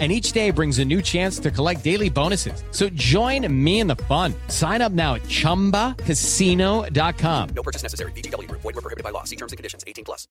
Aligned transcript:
and 0.00 0.10
each 0.10 0.32
day 0.32 0.50
brings 0.50 0.80
a 0.80 0.84
new 0.84 1.00
chance 1.00 1.38
to 1.38 1.52
collect 1.52 1.84
daily 1.84 2.10
bonuses. 2.10 2.64
So 2.72 2.88
join 2.94 3.46
me 3.64 3.78
in 3.78 3.86
the 3.86 3.94
fun. 3.94 4.34
Sign 4.48 4.82
up 4.82 4.90
now 4.90 5.14
at 5.14 5.22
ChumbaCasino.com. 5.22 7.48
No 7.54 7.62
purchase 7.62 7.84
necessary. 7.84 8.10
BGW. 8.12 8.50
Void 8.50 8.64
were 8.64 8.72
prohibited 8.72 9.04
by 9.04 9.10
law. 9.10 9.22
See 9.22 9.36
terms 9.36 9.52
and 9.52 9.56
conditions. 9.56 9.84
18 9.86 10.04
plus. 10.04 10.26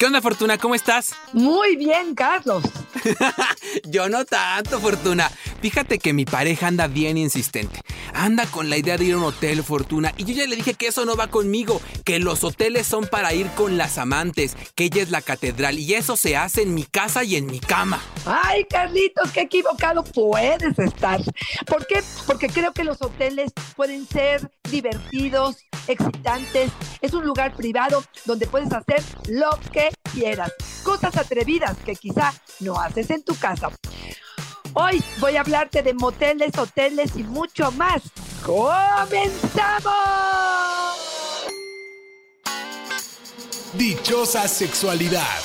¿Qué 0.00 0.06
onda, 0.06 0.22
Fortuna? 0.22 0.56
¿Cómo 0.56 0.74
estás? 0.74 1.14
Muy 1.34 1.76
bien, 1.76 2.14
Carlos. 2.14 2.64
Yo 3.84 4.08
no 4.08 4.24
tanto, 4.24 4.80
Fortuna. 4.80 5.30
Fíjate 5.60 5.98
que 5.98 6.14
mi 6.14 6.24
pareja 6.24 6.68
anda 6.68 6.86
bien 6.86 7.18
insistente. 7.18 7.82
Anda 8.14 8.46
con 8.46 8.70
la 8.70 8.76
idea 8.76 8.96
de 8.96 9.04
ir 9.04 9.14
a 9.14 9.18
un 9.18 9.24
hotel, 9.24 9.62
Fortuna. 9.62 10.12
Y 10.16 10.24
yo 10.24 10.34
ya 10.34 10.46
le 10.46 10.56
dije 10.56 10.74
que 10.74 10.88
eso 10.88 11.04
no 11.04 11.16
va 11.16 11.28
conmigo. 11.28 11.80
Que 12.04 12.18
los 12.18 12.44
hoteles 12.44 12.86
son 12.86 13.06
para 13.06 13.34
ir 13.34 13.48
con 13.50 13.78
las 13.78 13.98
amantes. 13.98 14.56
Que 14.74 14.84
ella 14.84 15.02
es 15.02 15.10
la 15.10 15.22
catedral. 15.22 15.78
Y 15.78 15.94
eso 15.94 16.16
se 16.16 16.36
hace 16.36 16.62
en 16.62 16.74
mi 16.74 16.84
casa 16.84 17.24
y 17.24 17.36
en 17.36 17.46
mi 17.46 17.60
cama. 17.60 18.00
Ay, 18.24 18.64
Carlitos, 18.64 19.30
qué 19.32 19.42
equivocado 19.42 20.04
puedes 20.04 20.78
estar. 20.78 21.20
¿Por 21.66 21.86
qué? 21.86 22.02
Porque 22.26 22.48
creo 22.48 22.72
que 22.72 22.84
los 22.84 23.00
hoteles 23.02 23.52
pueden 23.76 24.06
ser 24.06 24.50
divertidos, 24.70 25.56
excitantes. 25.86 26.70
Es 27.00 27.12
un 27.14 27.24
lugar 27.24 27.54
privado 27.54 28.04
donde 28.24 28.46
puedes 28.46 28.72
hacer 28.72 29.02
lo 29.28 29.50
que 29.72 29.90
quieras. 30.12 30.52
Cosas 30.82 31.16
atrevidas 31.16 31.76
que 31.84 31.94
quizá 31.96 32.32
no 32.60 32.80
haces 32.80 33.10
en 33.10 33.22
tu 33.22 33.34
casa. 33.36 33.70
Hoy 34.74 35.02
voy 35.18 35.36
a 35.36 35.40
hablarte 35.40 35.82
de 35.82 35.94
moteles, 35.94 36.56
hoteles 36.56 37.16
y 37.16 37.22
mucho 37.24 37.72
más. 37.72 38.02
¡Comenzamos! 38.44 39.90
Dichosa 43.74 44.48
sexualidad. 44.48 45.38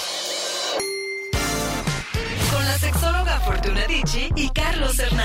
Con 2.52 2.66
la 2.66 2.78
sexóloga 2.78 3.40
Fortuna 3.42 3.86
Dicci 3.88 4.30
y 4.36 4.50
Carlos 4.50 5.00
Hernández. 5.00 5.25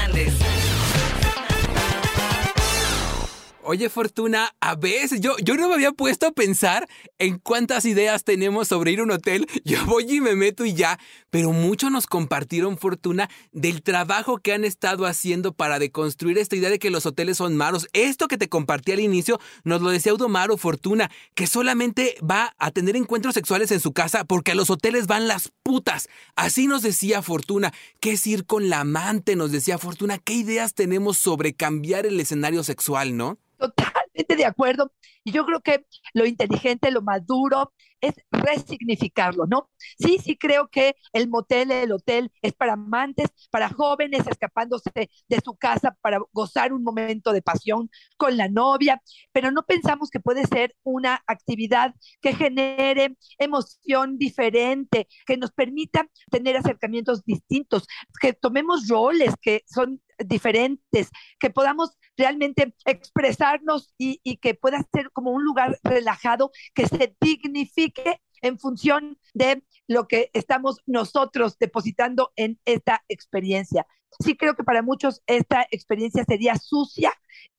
Oye, 3.73 3.89
Fortuna, 3.89 4.53
a 4.59 4.75
veces 4.75 5.21
yo, 5.21 5.37
yo 5.39 5.55
no 5.55 5.69
me 5.69 5.75
había 5.75 5.93
puesto 5.93 6.27
a 6.27 6.33
pensar 6.33 6.89
en 7.21 7.39
cuántas 7.39 7.85
ideas 7.85 8.25
tenemos 8.25 8.67
sobre 8.67 8.91
ir 8.91 8.99
a 8.99 9.05
un 9.05 9.13
hotel. 9.13 9.47
Yo 9.65 9.87
voy 9.87 10.07
y 10.11 10.21
me 10.21 10.35
meto 10.35 10.65
y 10.65 10.75
ya. 10.75 10.99
Pero 11.31 11.53
muchos 11.53 11.93
nos 11.93 12.09
compartieron, 12.09 12.79
Fortuna, 12.79 13.31
del 13.53 13.85
trabajo 13.85 14.39
que 14.39 14.53
han 14.53 14.65
estado 14.65 15.07
haciendo 15.07 15.53
para 15.53 15.79
deconstruir 15.79 16.37
esta 16.39 16.57
idea 16.57 16.69
de 16.69 16.81
que 16.81 16.91
los 16.91 17.07
hoteles 17.07 17.37
son 17.37 17.57
malos. 17.57 17.87
Esto 17.93 18.27
que 18.27 18.39
te 18.39 18.49
compartí 18.49 18.91
al 18.91 18.99
inicio 18.99 19.39
nos 19.63 19.83
lo 19.83 19.91
decía 19.91 20.11
Audomaro, 20.11 20.57
Fortuna, 20.57 21.09
que 21.37 21.47
solamente 21.47 22.17
va 22.29 22.57
a 22.59 22.73
tener 22.73 22.97
encuentros 22.97 23.35
sexuales 23.35 23.71
en 23.71 23.79
su 23.79 23.93
casa 23.93 24.25
porque 24.25 24.51
a 24.51 24.57
los 24.57 24.71
hoteles 24.71 25.07
van 25.07 25.29
las 25.29 25.53
putas. 25.63 26.09
Así 26.35 26.67
nos 26.67 26.83
decía 26.83 27.23
Fortuna. 27.23 27.73
¿Qué 28.01 28.15
es 28.15 28.27
ir 28.27 28.47
con 28.47 28.69
la 28.69 28.81
amante? 28.81 29.37
Nos 29.37 29.53
decía 29.53 29.79
Fortuna. 29.79 30.19
¿Qué 30.19 30.33
ideas 30.33 30.75
tenemos 30.75 31.19
sobre 31.19 31.55
cambiar 31.55 32.05
el 32.05 32.19
escenario 32.19 32.65
sexual, 32.65 33.17
no? 33.17 33.39
Totalmente 33.61 34.37
de 34.37 34.45
acuerdo. 34.47 34.93
Y 35.23 35.33
yo 35.33 35.45
creo 35.45 35.61
que 35.61 35.85
lo 36.15 36.25
inteligente, 36.27 36.91
lo 36.91 37.03
maduro, 37.03 37.73
es 38.01 38.15
resignificarlo, 38.31 39.45
¿no? 39.47 39.69
Sí, 39.99 40.19
sí 40.19 40.39
creo 40.39 40.69
que 40.69 40.97
el 41.13 41.29
motel, 41.29 41.71
el 41.71 41.93
hotel 41.93 42.33
es 42.41 42.55
para 42.55 42.73
amantes, 42.73 43.29
para 43.51 43.69
jóvenes 43.69 44.27
escapándose 44.27 44.91
de 44.95 45.41
su 45.45 45.55
casa 45.57 45.95
para 46.01 46.19
gozar 46.33 46.73
un 46.73 46.83
momento 46.83 47.33
de 47.33 47.43
pasión 47.43 47.91
con 48.17 48.39
la 48.39 48.49
novia, 48.49 49.03
pero 49.33 49.51
no 49.51 49.65
pensamos 49.67 50.09
que 50.11 50.21
puede 50.21 50.47
ser 50.47 50.75
una 50.83 51.23
actividad 51.27 51.95
que 52.23 52.35
genere 52.35 53.17
emoción 53.39 54.17
diferente, 54.17 55.07
que 55.27 55.37
nos 55.37 55.53
permita 55.53 56.07
tener 56.31 56.57
acercamientos 56.57 57.23
distintos, 57.27 57.87
que 58.21 58.33
tomemos 58.33 58.89
roles 58.89 59.35
que 59.43 59.63
son 59.67 60.01
diferentes, 60.19 61.11
que 61.39 61.51
podamos 61.51 61.91
realmente 62.21 62.75
expresarnos 62.85 63.95
y, 63.97 64.21
que 64.37 64.55
pueda 64.55 64.87
ser 64.93 65.11
como 65.11 65.31
un 65.31 65.43
lugar 65.43 65.79
relajado, 65.83 66.51
que 66.75 66.87
se 66.87 67.17
dignifique 67.19 68.21
en 68.43 68.59
función 68.59 69.19
de 69.33 69.65
lo 69.89 70.07
que 70.07 70.31
estamos 70.35 70.81
nosotros 70.87 71.59
depositando 71.59 72.31
en 72.37 72.61
esta 72.67 73.03
experiencia. 73.09 73.87
Sí 74.23 74.37
creo 74.37 74.55
que 74.55 74.65
para 74.65 74.83
muchos 74.83 75.23
esta 75.27 75.67
experiencia 75.71 76.25
sería 76.25 76.57
sucia 76.57 77.13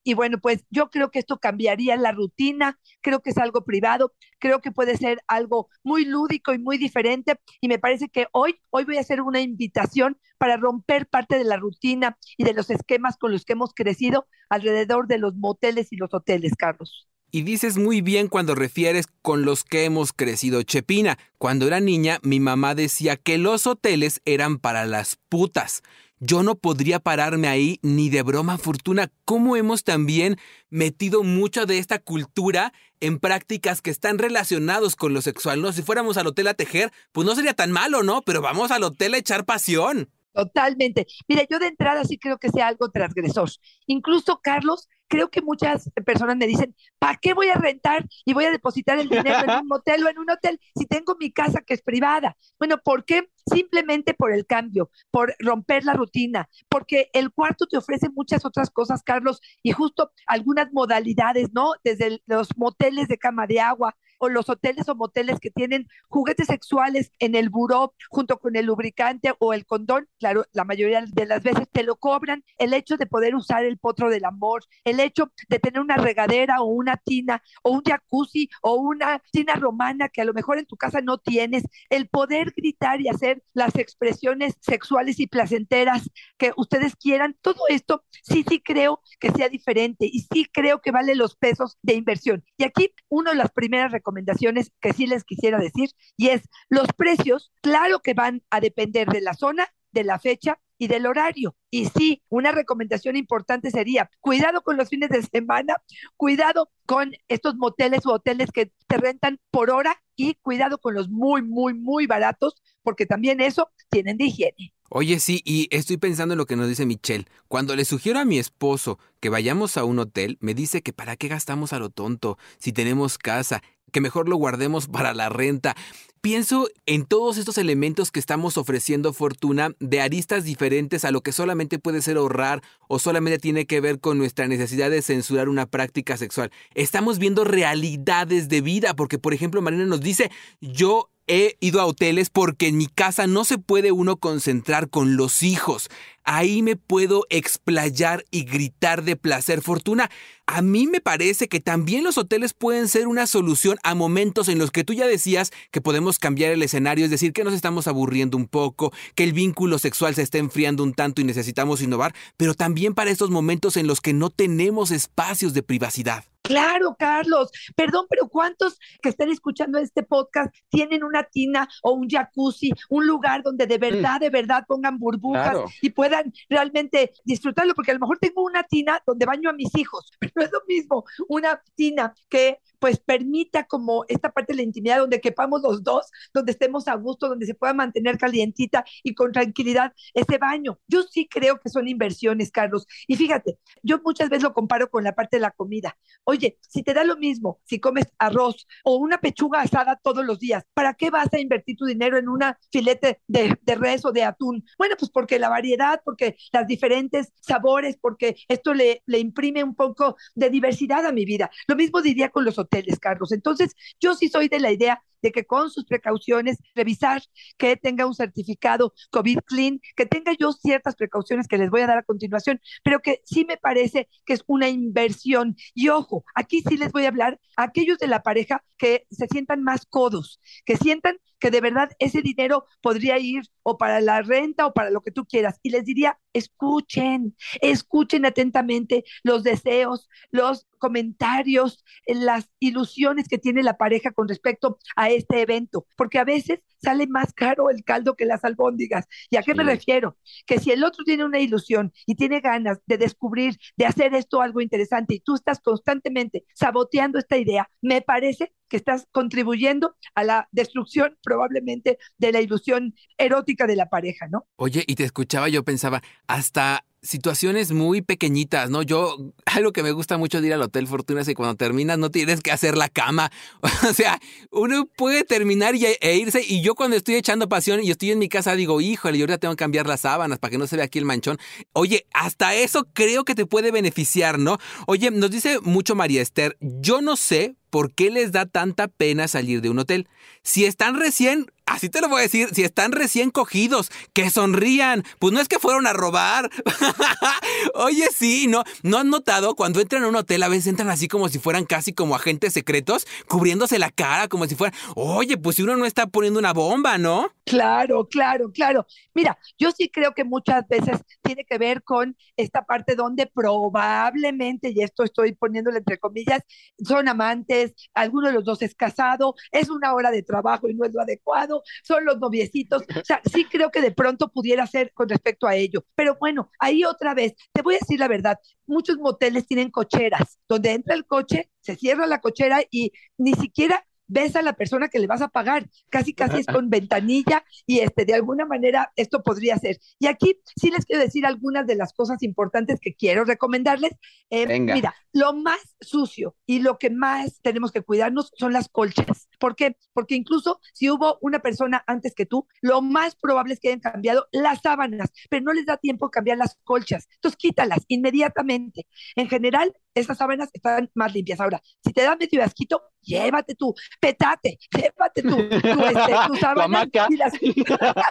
y 0.03 0.13
bueno, 0.13 0.39
pues 0.39 0.65
yo 0.69 0.89
creo 0.89 1.11
que 1.11 1.19
esto 1.19 1.39
cambiaría 1.39 1.95
la 1.95 2.11
rutina, 2.11 2.79
creo 3.01 3.21
que 3.21 3.29
es 3.31 3.37
algo 3.37 3.63
privado, 3.63 4.13
creo 4.39 4.61
que 4.61 4.71
puede 4.71 4.97
ser 4.97 5.21
algo 5.27 5.69
muy 5.83 6.05
lúdico 6.05 6.53
y 6.53 6.59
muy 6.59 6.77
diferente 6.77 7.39
y 7.59 7.67
me 7.67 7.79
parece 7.79 8.09
que 8.09 8.27
hoy, 8.31 8.59
hoy 8.69 8.85
voy 8.85 8.97
a 8.97 9.01
hacer 9.01 9.21
una 9.21 9.41
invitación 9.41 10.17
para 10.37 10.57
romper 10.57 11.07
parte 11.07 11.37
de 11.37 11.43
la 11.43 11.57
rutina 11.57 12.17
y 12.37 12.43
de 12.43 12.53
los 12.53 12.69
esquemas 12.69 13.17
con 13.17 13.31
los 13.31 13.45
que 13.45 13.53
hemos 13.53 13.73
crecido 13.73 14.25
alrededor 14.49 15.07
de 15.07 15.19
los 15.19 15.35
moteles 15.35 15.91
y 15.91 15.97
los 15.97 16.13
hoteles, 16.13 16.53
Carlos. 16.57 17.07
Y 17.33 17.43
dices 17.43 17.77
muy 17.77 18.01
bien 18.01 18.27
cuando 18.27 18.55
refieres 18.55 19.07
con 19.21 19.45
los 19.45 19.63
que 19.63 19.85
hemos 19.85 20.11
crecido, 20.11 20.63
Chepina. 20.63 21.17
Cuando 21.37 21.65
era 21.65 21.79
niña, 21.79 22.19
mi 22.23 22.41
mamá 22.41 22.75
decía 22.75 23.15
que 23.15 23.37
los 23.37 23.67
hoteles 23.67 24.19
eran 24.25 24.59
para 24.59 24.85
las 24.85 25.17
putas. 25.29 25.81
Yo 26.23 26.43
no 26.43 26.53
podría 26.53 26.99
pararme 26.99 27.47
ahí 27.47 27.79
ni 27.81 28.11
de 28.11 28.21
broma 28.21 28.59
fortuna. 28.59 29.11
¿Cómo 29.25 29.55
hemos 29.55 29.83
también 29.83 30.37
metido 30.69 31.23
mucho 31.23 31.65
de 31.65 31.79
esta 31.79 31.97
cultura 31.97 32.73
en 32.99 33.17
prácticas 33.17 33.81
que 33.81 33.89
están 33.89 34.19
relacionados 34.19 34.95
con 34.95 35.15
lo 35.15 35.23
sexual? 35.23 35.63
No, 35.63 35.73
si 35.73 35.81
fuéramos 35.81 36.17
al 36.17 36.27
hotel 36.27 36.47
a 36.49 36.53
tejer, 36.53 36.91
pues 37.11 37.25
no 37.25 37.33
sería 37.33 37.55
tan 37.55 37.71
malo, 37.71 38.03
¿no? 38.03 38.21
Pero 38.21 38.39
vamos 38.39 38.69
al 38.69 38.83
hotel 38.83 39.15
a 39.15 39.17
echar 39.17 39.45
pasión. 39.45 40.11
Totalmente. 40.31 41.07
Mira, 41.27 41.43
yo 41.49 41.57
de 41.57 41.69
entrada 41.69 42.03
sí 42.03 42.19
creo 42.19 42.37
que 42.37 42.49
sea 42.49 42.67
algo 42.67 42.91
transgresor. 42.91 43.49
Incluso, 43.87 44.41
Carlos, 44.43 44.89
creo 45.11 45.29
que 45.29 45.41
muchas 45.41 45.91
personas 46.05 46.37
me 46.37 46.47
dicen, 46.47 46.73
¿para 46.97 47.17
qué 47.17 47.33
voy 47.33 47.49
a 47.49 47.55
rentar 47.55 48.07
y 48.23 48.33
voy 48.33 48.45
a 48.45 48.51
depositar 48.51 48.97
el 48.97 49.09
dinero 49.09 49.39
en 49.43 49.59
un 49.59 49.67
motel 49.67 50.05
o 50.05 50.09
en 50.09 50.17
un 50.17 50.29
hotel 50.29 50.57
si 50.73 50.85
tengo 50.85 51.17
mi 51.19 51.31
casa 51.31 51.59
que 51.59 51.73
es 51.73 51.81
privada? 51.81 52.37
Bueno, 52.57 52.77
¿por 52.77 53.03
qué? 53.03 53.29
Simplemente 53.45 54.13
por 54.13 54.31
el 54.31 54.45
cambio, 54.45 54.89
por 55.11 55.35
romper 55.39 55.83
la 55.83 55.93
rutina, 55.93 56.47
porque 56.69 57.09
el 57.11 57.31
cuarto 57.31 57.67
te 57.67 57.75
ofrece 57.75 58.07
muchas 58.09 58.45
otras 58.45 58.69
cosas, 58.69 59.03
Carlos, 59.03 59.41
y 59.61 59.73
justo 59.73 60.11
algunas 60.27 60.71
modalidades, 60.71 61.51
¿no? 61.51 61.73
Desde 61.83 62.21
los 62.25 62.47
moteles 62.55 63.09
de 63.09 63.17
cama 63.17 63.47
de 63.47 63.59
agua, 63.59 63.97
o 64.21 64.29
los 64.29 64.49
hoteles 64.49 64.87
o 64.87 64.95
moteles 64.95 65.39
que 65.39 65.49
tienen 65.49 65.87
juguetes 66.07 66.45
sexuales 66.45 67.11
en 67.17 67.33
el 67.33 67.49
buró 67.49 67.95
junto 68.09 68.37
con 68.37 68.55
el 68.55 68.67
lubricante 68.67 69.33
o 69.39 69.51
el 69.51 69.65
condón, 69.65 70.07
claro, 70.19 70.45
la 70.53 70.63
mayoría 70.63 71.03
de 71.07 71.25
las 71.25 71.41
veces 71.41 71.67
te 71.71 71.81
lo 71.81 71.95
cobran, 71.95 72.43
el 72.59 72.73
hecho 72.75 72.97
de 72.97 73.07
poder 73.07 73.33
usar 73.33 73.65
el 73.65 73.79
potro 73.79 74.11
del 74.11 74.25
amor, 74.25 74.63
el 74.83 74.99
hecho 74.99 75.31
de 75.49 75.57
tener 75.57 75.81
una 75.81 75.97
regadera 75.97 76.61
o 76.61 76.65
una 76.65 76.97
tina 76.97 77.41
o 77.63 77.71
un 77.71 77.81
jacuzzi 77.81 78.47
o 78.61 78.75
una 78.75 79.23
tina 79.31 79.55
romana 79.55 80.07
que 80.07 80.21
a 80.21 80.25
lo 80.25 80.33
mejor 80.33 80.59
en 80.59 80.67
tu 80.67 80.77
casa 80.77 81.01
no 81.01 81.17
tienes, 81.17 81.63
el 81.89 82.07
poder 82.07 82.53
gritar 82.55 83.01
y 83.01 83.07
hacer 83.07 83.41
las 83.53 83.75
expresiones 83.75 84.53
sexuales 84.61 85.19
y 85.19 85.25
placenteras 85.25 86.11
que 86.37 86.51
ustedes 86.57 86.95
quieran, 86.95 87.35
todo 87.41 87.63
esto 87.69 88.03
sí, 88.21 88.45
sí 88.47 88.61
creo 88.61 89.01
que 89.19 89.31
sea 89.31 89.49
diferente 89.49 90.05
y 90.05 90.27
sí 90.31 90.47
creo 90.53 90.79
que 90.79 90.91
vale 90.91 91.15
los 91.15 91.35
pesos 91.35 91.79
de 91.81 91.95
inversión. 91.95 92.43
Y 92.57 92.65
aquí 92.65 92.93
una 93.09 93.31
de 93.31 93.37
las 93.37 93.51
primeras 93.51 93.91
recomendaciones 93.91 94.10
recomendaciones 94.11 94.71
que 94.81 94.93
sí 94.93 95.07
les 95.07 95.23
quisiera 95.23 95.57
decir, 95.57 95.91
y 96.17 96.29
es 96.29 96.41
los 96.69 96.87
precios, 96.95 97.51
claro 97.61 97.99
que 97.99 98.13
van 98.13 98.43
a 98.49 98.59
depender 98.59 99.07
de 99.07 99.21
la 99.21 99.33
zona, 99.33 99.67
de 99.91 100.03
la 100.03 100.19
fecha 100.19 100.59
y 100.77 100.87
del 100.87 101.05
horario. 101.05 101.55
Y 101.69 101.85
sí, 101.85 102.21
una 102.29 102.51
recomendación 102.51 103.15
importante 103.15 103.71
sería, 103.71 104.09
cuidado 104.19 104.61
con 104.63 104.77
los 104.77 104.89
fines 104.89 105.09
de 105.09 105.21
semana, 105.21 105.75
cuidado 106.17 106.69
con 106.85 107.13
estos 107.27 107.55
moteles 107.55 108.05
o 108.05 108.13
hoteles 108.13 108.51
que 108.51 108.71
te 108.87 108.97
rentan 108.97 109.39
por 109.49 109.69
hora 109.69 110.01
y 110.15 110.35
cuidado 110.35 110.77
con 110.79 110.93
los 110.93 111.09
muy, 111.09 111.41
muy, 111.41 111.73
muy 111.73 112.07
baratos, 112.07 112.61
porque 112.83 113.05
también 113.05 113.39
eso 113.41 113.69
tienen 113.89 114.17
de 114.17 114.25
higiene. 114.25 114.73
Oye, 114.93 115.21
sí, 115.21 115.41
y 115.45 115.69
estoy 115.71 115.95
pensando 115.95 116.33
en 116.33 116.37
lo 116.37 116.45
que 116.45 116.57
nos 116.57 116.67
dice 116.67 116.85
Michelle. 116.85 117.25
Cuando 117.47 117.77
le 117.77 117.85
sugiero 117.85 118.19
a 118.19 118.25
mi 118.25 118.39
esposo 118.39 118.99
que 119.21 119.29
vayamos 119.29 119.77
a 119.77 119.85
un 119.85 119.99
hotel, 119.99 120.37
me 120.41 120.53
dice 120.53 120.81
que 120.81 120.91
para 120.91 121.15
qué 121.15 121.29
gastamos 121.29 121.71
a 121.71 121.79
lo 121.79 121.91
tonto 121.91 122.37
si 122.57 122.73
tenemos 122.73 123.17
casa 123.17 123.61
que 123.91 124.01
mejor 124.01 124.29
lo 124.29 124.35
guardemos 124.37 124.87
para 124.87 125.13
la 125.13 125.29
renta. 125.29 125.75
Pienso 126.21 126.69
en 126.85 127.05
todos 127.05 127.39
estos 127.39 127.57
elementos 127.57 128.11
que 128.11 128.19
estamos 128.19 128.55
ofreciendo 128.55 129.11
Fortuna 129.11 129.71
de 129.79 130.01
aristas 130.01 130.43
diferentes 130.43 131.03
a 131.03 131.09
lo 131.09 131.21
que 131.21 131.31
solamente 131.31 131.79
puede 131.79 132.03
ser 132.03 132.17
ahorrar 132.17 132.61
o 132.87 132.99
solamente 132.99 133.39
tiene 133.39 133.65
que 133.65 133.81
ver 133.81 133.99
con 133.99 134.19
nuestra 134.19 134.47
necesidad 134.47 134.91
de 134.91 135.01
censurar 135.01 135.49
una 135.49 135.65
práctica 135.65 136.17
sexual. 136.17 136.51
Estamos 136.75 137.17
viendo 137.17 137.43
realidades 137.43 138.49
de 138.49 138.61
vida 138.61 138.93
porque, 138.95 139.17
por 139.17 139.33
ejemplo, 139.33 139.63
Marina 139.63 139.85
nos 139.85 140.01
dice, 140.01 140.29
yo 140.61 141.09
he 141.31 141.55
ido 141.61 141.79
a 141.79 141.85
hoteles 141.85 142.29
porque 142.29 142.67
en 142.67 142.77
mi 142.77 142.87
casa 142.87 143.25
no 143.25 143.45
se 143.45 143.57
puede 143.57 143.93
uno 143.93 144.17
concentrar 144.17 144.89
con 144.89 145.15
los 145.15 145.43
hijos. 145.43 145.89
Ahí 146.25 146.61
me 146.61 146.75
puedo 146.75 147.25
explayar 147.29 148.25
y 148.31 148.43
gritar 148.43 149.03
de 149.03 149.15
placer. 149.15 149.61
Fortuna, 149.61 150.11
a 150.45 150.61
mí 150.61 150.87
me 150.87 150.99
parece 150.99 151.47
que 151.47 151.61
también 151.61 152.03
los 152.03 152.17
hoteles 152.17 152.53
pueden 152.53 152.89
ser 152.89 153.07
una 153.07 153.27
solución 153.27 153.77
a 153.83 153.95
momentos 153.95 154.49
en 154.49 154.59
los 154.59 154.71
que 154.71 154.83
tú 154.83 154.91
ya 154.91 155.07
decías 155.07 155.51
que 155.71 155.79
podemos 155.79 156.19
cambiar 156.19 156.51
el 156.51 156.63
escenario, 156.63 157.05
es 157.05 157.11
decir, 157.11 157.31
que 157.31 157.45
nos 157.45 157.53
estamos 157.53 157.87
aburriendo 157.87 158.35
un 158.35 158.47
poco, 158.47 158.91
que 159.15 159.23
el 159.23 159.31
vínculo 159.31 159.79
sexual 159.79 160.13
se 160.13 160.23
está 160.23 160.37
enfriando 160.37 160.83
un 160.83 160.93
tanto 160.93 161.21
y 161.21 161.23
necesitamos 161.23 161.81
innovar, 161.81 162.13
pero 162.35 162.55
también 162.55 162.93
para 162.93 163.09
estos 163.09 163.29
momentos 163.29 163.77
en 163.77 163.87
los 163.87 164.01
que 164.01 164.11
no 164.11 164.31
tenemos 164.31 164.91
espacios 164.91 165.53
de 165.53 165.63
privacidad. 165.63 166.25
Claro, 166.43 166.95
Carlos. 166.97 167.51
Perdón, 167.75 168.07
pero 168.09 168.27
¿cuántos 168.27 168.77
que 169.01 169.09
están 169.09 169.29
escuchando 169.29 169.77
este 169.79 170.03
podcast 170.03 170.53
tienen 170.69 171.03
una 171.03 171.23
tina 171.23 171.67
o 171.83 171.93
un 171.93 172.09
jacuzzi, 172.09 172.71
un 172.89 173.05
lugar 173.07 173.43
donde 173.43 173.67
de 173.67 173.77
verdad, 173.77 174.19
de 174.19 174.29
verdad 174.29 174.65
pongan 174.67 174.97
burbujas 174.97 175.51
Claro. 175.51 175.65
y 175.81 175.91
puedan 175.91 176.33
realmente 176.49 177.11
disfrutarlo? 177.23 177.73
Porque 177.73 177.91
a 177.91 177.93
lo 177.93 177.99
mejor 178.01 178.17
tengo 178.19 178.43
una 178.43 178.63
tina 178.63 179.01
donde 179.05 179.25
baño 179.25 179.49
a 179.49 179.53
mis 179.53 179.73
hijos, 179.75 180.11
pero 180.19 180.31
no 180.35 180.43
es 180.43 180.51
lo 180.51 180.61
mismo 180.67 181.05
una 181.29 181.61
tina 181.75 182.13
que 182.27 182.59
pues 182.81 182.99
permita 182.99 183.65
como 183.65 184.05
esta 184.09 184.31
parte 184.31 184.53
de 184.53 184.57
la 184.57 184.63
intimidad 184.63 184.99
donde 184.99 185.21
quepamos 185.21 185.61
los 185.61 185.83
dos, 185.83 186.07
donde 186.33 186.51
estemos 186.51 186.87
a 186.89 186.95
gusto, 186.95 187.29
donde 187.29 187.45
se 187.45 187.55
pueda 187.55 187.73
mantener 187.73 188.17
calientita 188.17 188.83
y 189.03 189.13
con 189.15 189.31
tranquilidad 189.31 189.93
ese 190.13 190.37
baño. 190.39 190.79
Yo 190.87 191.03
sí 191.03 191.27
creo 191.29 191.59
que 191.59 191.69
son 191.69 191.87
inversiones, 191.87 192.51
Carlos. 192.51 192.87
Y 193.07 193.15
fíjate, 193.15 193.59
yo 193.83 193.99
muchas 194.03 194.29
veces 194.29 194.43
lo 194.43 194.53
comparo 194.53 194.89
con 194.89 195.03
la 195.03 195.13
parte 195.15 195.37
de 195.37 195.41
la 195.41 195.51
comida. 195.51 195.95
Oye, 196.23 196.57
si 196.67 196.83
te 196.83 196.93
da 196.93 197.03
lo 197.03 197.17
mismo, 197.17 197.59
si 197.65 197.79
comes 197.79 198.05
arroz 198.17 198.67
o 198.83 198.95
una 198.97 199.19
pechuga 199.19 199.61
asada 199.61 199.99
todos 200.01 200.25
los 200.25 200.39
días, 200.39 200.63
¿para 200.73 200.93
qué 200.95 201.09
vas 201.09 201.31
a 201.33 201.39
invertir 201.39 201.77
tu 201.77 201.85
dinero 201.85 202.17
en 202.17 202.27
una 202.29 202.57
filete 202.71 203.21
de, 203.27 203.57
de 203.61 203.75
res 203.75 204.05
o 204.05 204.11
de 204.11 204.23
atún? 204.23 204.63
Bueno, 204.77 204.95
pues 204.97 205.11
porque 205.11 205.39
la 205.39 205.49
variedad, 205.49 206.01
porque 206.03 206.37
las 206.51 206.67
diferentes 206.67 207.31
sabores, 207.41 207.97
porque 208.01 208.35
esto 208.47 208.73
le, 208.73 209.03
le 209.05 209.19
imprime 209.19 209.63
un 209.63 209.75
poco 209.75 210.15
de 210.35 210.49
diversidad 210.49 211.05
a 211.05 211.11
mi 211.11 211.25
vida. 211.25 211.49
Lo 211.67 211.75
mismo 211.75 212.01
diría 212.01 212.29
con 212.29 212.45
los 212.45 212.57
hoteles, 212.57 212.70
Carlos. 212.99 213.31
Entonces, 213.31 213.75
yo 213.99 214.15
sí 214.15 214.29
soy 214.29 214.47
de 214.47 214.59
la 214.59 214.71
idea 214.71 215.01
de 215.21 215.31
que 215.31 215.45
con 215.45 215.69
sus 215.69 215.85
precauciones, 215.85 216.57
revisar 216.73 217.21
que 217.57 217.77
tenga 217.77 218.07
un 218.07 218.15
certificado 218.15 218.93
COVID 219.11 219.39
clean, 219.45 219.79
que 219.95 220.05
tenga 220.05 220.33
yo 220.39 220.51
ciertas 220.51 220.95
precauciones 220.95 221.47
que 221.47 221.57
les 221.57 221.69
voy 221.69 221.81
a 221.81 221.87
dar 221.87 221.99
a 221.99 222.03
continuación, 222.03 222.59
pero 222.83 223.01
que 223.01 223.21
sí 223.23 223.45
me 223.45 223.57
parece 223.57 224.09
que 224.25 224.33
es 224.33 224.43
una 224.47 224.69
inversión. 224.69 225.55
Y 225.75 225.89
ojo, 225.89 226.23
aquí 226.33 226.63
sí 226.67 226.77
les 226.77 226.91
voy 226.91 227.05
a 227.05 227.09
hablar 227.09 227.39
a 227.55 227.63
aquellos 227.63 227.99
de 227.99 228.07
la 228.07 228.23
pareja 228.23 228.63
que 228.77 229.05
se 229.11 229.27
sientan 229.27 229.63
más 229.63 229.85
codos, 229.85 230.39
que 230.65 230.77
sientan 230.77 231.17
que 231.41 231.51
de 231.51 231.59
verdad 231.59 231.89
ese 231.99 232.21
dinero 232.21 232.65
podría 232.81 233.17
ir 233.19 233.41
o 233.63 233.77
para 233.77 233.99
la 233.99 234.21
renta 234.21 234.67
o 234.67 234.73
para 234.73 234.91
lo 234.91 235.01
que 235.01 235.11
tú 235.11 235.25
quieras. 235.25 235.59
Y 235.63 235.71
les 235.71 235.83
diría, 235.83 236.17
escuchen, 236.33 237.35
escuchen 237.61 238.25
atentamente 238.25 239.03
los 239.23 239.43
deseos, 239.43 240.07
los 240.29 240.67
comentarios, 240.77 241.83
las 242.07 242.49
ilusiones 242.59 243.27
que 243.27 243.37
tiene 243.37 243.63
la 243.63 243.77
pareja 243.77 244.11
con 244.11 244.27
respecto 244.27 244.77
a 244.95 245.09
este 245.09 245.41
evento, 245.41 245.85
porque 245.97 246.19
a 246.19 246.23
veces 246.23 246.59
sale 246.81 247.07
más 247.07 247.33
caro 247.33 247.69
el 247.69 247.83
caldo 247.83 248.15
que 248.15 248.25
las 248.25 248.43
albóndigas. 248.43 249.05
¿Y 249.29 249.37
a 249.37 249.43
qué 249.43 249.53
me 249.53 249.63
refiero? 249.63 250.17
Que 250.45 250.59
si 250.59 250.71
el 250.71 250.83
otro 250.83 251.03
tiene 251.03 251.25
una 251.25 251.39
ilusión 251.39 251.93
y 252.05 252.15
tiene 252.15 252.39
ganas 252.39 252.79
de 252.85 252.97
descubrir, 252.97 253.57
de 253.77 253.85
hacer 253.85 254.13
esto 254.15 254.41
algo 254.41 254.61
interesante 254.61 255.15
y 255.15 255.19
tú 255.19 255.35
estás 255.35 255.59
constantemente 255.59 256.45
saboteando 256.55 257.19
esta 257.19 257.37
idea, 257.37 257.69
me 257.81 258.01
parece 258.01 258.53
que 258.67 258.77
estás 258.77 259.05
contribuyendo 259.11 259.95
a 260.15 260.23
la 260.23 260.47
destrucción 260.51 261.17
probablemente 261.31 261.97
de 262.17 262.31
la 262.33 262.41
ilusión 262.41 262.93
erótica 263.17 263.65
de 263.65 263.77
la 263.77 263.87
pareja, 263.87 264.27
¿no? 264.27 264.47
Oye, 264.57 264.83
y 264.85 264.95
te 264.95 265.05
escuchaba, 265.05 265.47
yo 265.47 265.63
pensaba, 265.63 266.01
hasta 266.27 266.83
situaciones 267.01 267.71
muy 267.71 268.01
pequeñitas, 268.01 268.69
¿no? 268.69 268.83
Yo, 268.83 269.17
algo 269.45 269.71
que 269.71 269.83
me 269.83 269.91
gusta 269.91 270.17
mucho 270.17 270.39
de 270.39 270.47
ir 270.47 270.53
al 270.53 270.61
Hotel 270.61 270.87
Fortuna 270.87 271.21
es 271.21 271.27
que 271.27 271.33
cuando 271.33 271.55
terminas 271.55 271.97
no 271.97 272.11
tienes 272.11 272.41
que 272.41 272.51
hacer 272.51 272.77
la 272.77 272.89
cama. 272.89 273.31
O 273.89 273.93
sea, 273.93 274.19
uno 274.51 274.85
puede 274.85 275.23
terminar 275.23 275.75
y, 275.75 275.85
e 275.85 276.17
irse. 276.17 276.41
Y 276.47 276.61
yo 276.61 276.75
cuando 276.75 276.95
estoy 276.95 277.15
echando 277.15 277.49
pasión 277.49 277.83
y 277.83 277.89
estoy 277.89 278.11
en 278.11 278.19
mi 278.19 278.29
casa 278.29 278.55
digo, 278.55 278.79
híjole, 278.79 279.17
yo 279.17 279.23
ahorita 279.23 279.39
tengo 279.39 279.55
que 279.55 279.59
cambiar 279.59 279.87
las 279.87 280.01
sábanas 280.01 280.39
para 280.39 280.51
que 280.51 280.57
no 280.57 280.67
se 280.67 280.75
vea 280.75 280.85
aquí 280.85 280.99
el 280.99 281.05
manchón. 281.05 281.37
Oye, 281.73 282.05
hasta 282.13 282.53
eso 282.55 282.87
creo 282.93 283.25
que 283.25 283.35
te 283.35 283.45
puede 283.45 283.71
beneficiar, 283.71 284.39
¿no? 284.39 284.59
Oye, 284.85 285.09
nos 285.11 285.31
dice 285.31 285.59
mucho 285.61 285.95
María 285.95 286.21
Esther, 286.21 286.57
yo 286.59 287.01
no 287.01 287.17
sé 287.17 287.55
por 287.71 287.93
qué 287.93 288.11
les 288.11 288.31
da 288.31 288.45
tanta 288.45 288.87
pena 288.87 289.27
salir 289.27 289.61
de 289.61 289.69
un 289.69 289.79
hotel. 289.79 290.07
Si 290.43 290.65
están 290.65 290.99
recién, 290.99 291.51
así 291.71 291.89
te 291.89 292.01
lo 292.01 292.09
voy 292.09 292.19
a 292.19 292.23
decir, 292.23 292.49
si 292.53 292.63
están 292.63 292.91
recién 292.91 293.31
cogidos, 293.31 293.91
que 294.13 294.29
sonrían. 294.29 295.03
Pues 295.19 295.33
no 295.33 295.39
es 295.39 295.47
que 295.47 295.59
fueron 295.59 295.87
a 295.87 295.93
robar. 295.93 296.49
Oye, 297.75 298.07
sí, 298.15 298.47
¿no? 298.47 298.63
¿No 298.83 298.97
han 298.97 299.09
notado 299.09 299.55
cuando 299.55 299.79
entran 299.79 300.03
a 300.03 300.07
un 300.07 300.15
hotel 300.15 300.43
a 300.43 300.47
veces 300.47 300.67
entran 300.67 300.89
así 300.89 301.07
como 301.07 301.29
si 301.29 301.39
fueran 301.39 301.65
casi 301.65 301.93
como 301.93 302.15
agentes 302.15 302.53
secretos, 302.53 303.05
cubriéndose 303.27 303.79
la 303.79 303.89
cara 303.89 304.27
como 304.27 304.45
si 304.45 304.55
fueran, 304.55 304.77
oye, 304.95 305.37
pues 305.37 305.55
si 305.55 305.63
uno 305.63 305.75
no 305.75 305.85
está 305.85 306.07
poniendo 306.07 306.39
una 306.39 306.53
bomba, 306.53 306.97
¿no? 306.97 307.31
Claro, 307.45 308.07
claro, 308.07 308.51
claro. 308.51 308.85
Mira, 309.13 309.37
yo 309.57 309.71
sí 309.71 309.89
creo 309.89 310.13
que 310.13 310.23
muchas 310.23 310.67
veces 310.67 310.99
tiene 311.21 311.43
que 311.43 311.57
ver 311.57 311.83
con 311.83 312.15
esta 312.37 312.63
parte 312.63 312.95
donde 312.95 313.27
probablemente, 313.27 314.69
y 314.69 314.81
esto 314.81 315.03
estoy 315.03 315.33
poniéndole 315.33 315.79
entre 315.79 315.97
comillas, 315.97 316.41
son 316.83 317.07
amantes, 317.07 317.73
alguno 317.93 318.27
de 318.27 318.33
los 318.33 318.45
dos 318.45 318.61
es 318.61 318.75
casado, 318.75 319.35
es 319.51 319.69
una 319.69 319.93
hora 319.93 320.11
de 320.11 320.23
trabajo 320.23 320.69
y 320.69 320.73
no 320.73 320.85
es 320.85 320.93
lo 320.93 321.01
adecuado, 321.01 321.60
son 321.83 322.05
los 322.05 322.19
noviecitos. 322.19 322.83
O 322.83 323.05
sea, 323.05 323.21
sí 323.31 323.45
creo 323.45 323.71
que 323.71 323.81
de 323.81 323.91
pronto 323.91 324.29
pudiera 324.29 324.65
ser 324.67 324.91
con 324.93 325.09
respecto 325.09 325.47
a 325.47 325.55
ello. 325.55 325.85
Pero 325.95 326.17
bueno, 326.19 326.49
ahí 326.59 326.83
otra 326.83 327.13
vez, 327.13 327.33
te 327.53 327.61
voy 327.61 327.75
a 327.75 327.79
decir 327.79 327.99
la 327.99 328.07
verdad, 328.07 328.37
muchos 328.65 328.97
moteles 328.97 329.47
tienen 329.47 329.71
cocheras, 329.71 330.39
donde 330.47 330.71
entra 330.71 330.95
el 330.95 331.05
coche, 331.05 331.49
se 331.61 331.75
cierra 331.75 332.07
la 332.07 332.21
cochera 332.21 332.61
y 332.69 332.91
ni 333.17 333.33
siquiera 333.33 333.85
ves 334.11 334.35
a 334.35 334.41
la 334.41 334.53
persona 334.53 334.89
que 334.89 334.99
le 334.99 335.07
vas 335.07 335.21
a 335.21 335.29
pagar. 335.29 335.67
Casi, 335.89 336.13
casi 336.13 336.39
es 336.39 336.45
con 336.45 336.69
ventanilla 336.69 337.43
y 337.65 337.79
este, 337.79 338.05
de 338.05 338.13
alguna 338.13 338.45
manera 338.45 338.91
esto 338.95 339.23
podría 339.23 339.57
ser. 339.57 339.79
Y 339.99 340.07
aquí 340.07 340.37
sí 340.55 340.69
les 340.69 340.85
quiero 340.85 341.01
decir 341.01 341.25
algunas 341.25 341.65
de 341.65 341.75
las 341.75 341.93
cosas 341.93 342.21
importantes 342.21 342.79
que 342.81 342.93
quiero 342.93 343.23
recomendarles. 343.23 343.91
Eh, 344.29 344.45
Venga. 344.45 344.73
mira, 344.73 344.95
lo 345.13 345.33
más 345.33 345.59
sucio 345.79 346.35
y 346.45 346.59
lo 346.59 346.77
que 346.77 346.89
más 346.89 347.39
tenemos 347.41 347.71
que 347.71 347.81
cuidarnos 347.81 348.31
son 348.37 348.53
las 348.53 348.67
colchas. 348.69 349.29
¿Por 349.39 349.55
qué? 349.55 349.77
Porque 349.93 350.15
incluso 350.15 350.59
si 350.73 350.89
hubo 350.89 351.17
una 351.21 351.39
persona 351.39 351.83
antes 351.87 352.13
que 352.13 352.25
tú, 352.25 352.47
lo 352.61 352.81
más 352.81 353.15
probable 353.15 353.53
es 353.53 353.59
que 353.59 353.69
hayan 353.69 353.79
cambiado 353.79 354.27
las 354.31 354.61
sábanas, 354.61 355.09
pero 355.29 355.43
no 355.43 355.53
les 355.53 355.65
da 355.65 355.77
tiempo 355.77 356.09
cambiar 356.09 356.37
las 356.37 356.57
colchas. 356.63 357.07
Entonces 357.15 357.37
quítalas 357.37 357.85
inmediatamente. 357.87 358.87
En 359.15 359.29
general, 359.29 359.73
esas 359.93 360.17
sábanas 360.17 360.49
están 360.53 360.89
más 360.93 361.13
limpias. 361.13 361.39
Ahora, 361.39 361.61
si 361.83 361.93
te 361.93 362.03
da 362.03 362.15
medio 362.15 362.43
asquito, 362.43 362.81
llévate 363.01 363.55
tú, 363.55 363.73
petate, 363.99 364.57
llévate 364.75 365.21
tú, 365.21 365.37
tú, 365.37 365.85
este, 365.85 366.13
tus 366.27 366.39
sábanas 366.39 366.87
y 367.09 367.17
las, 367.17 367.33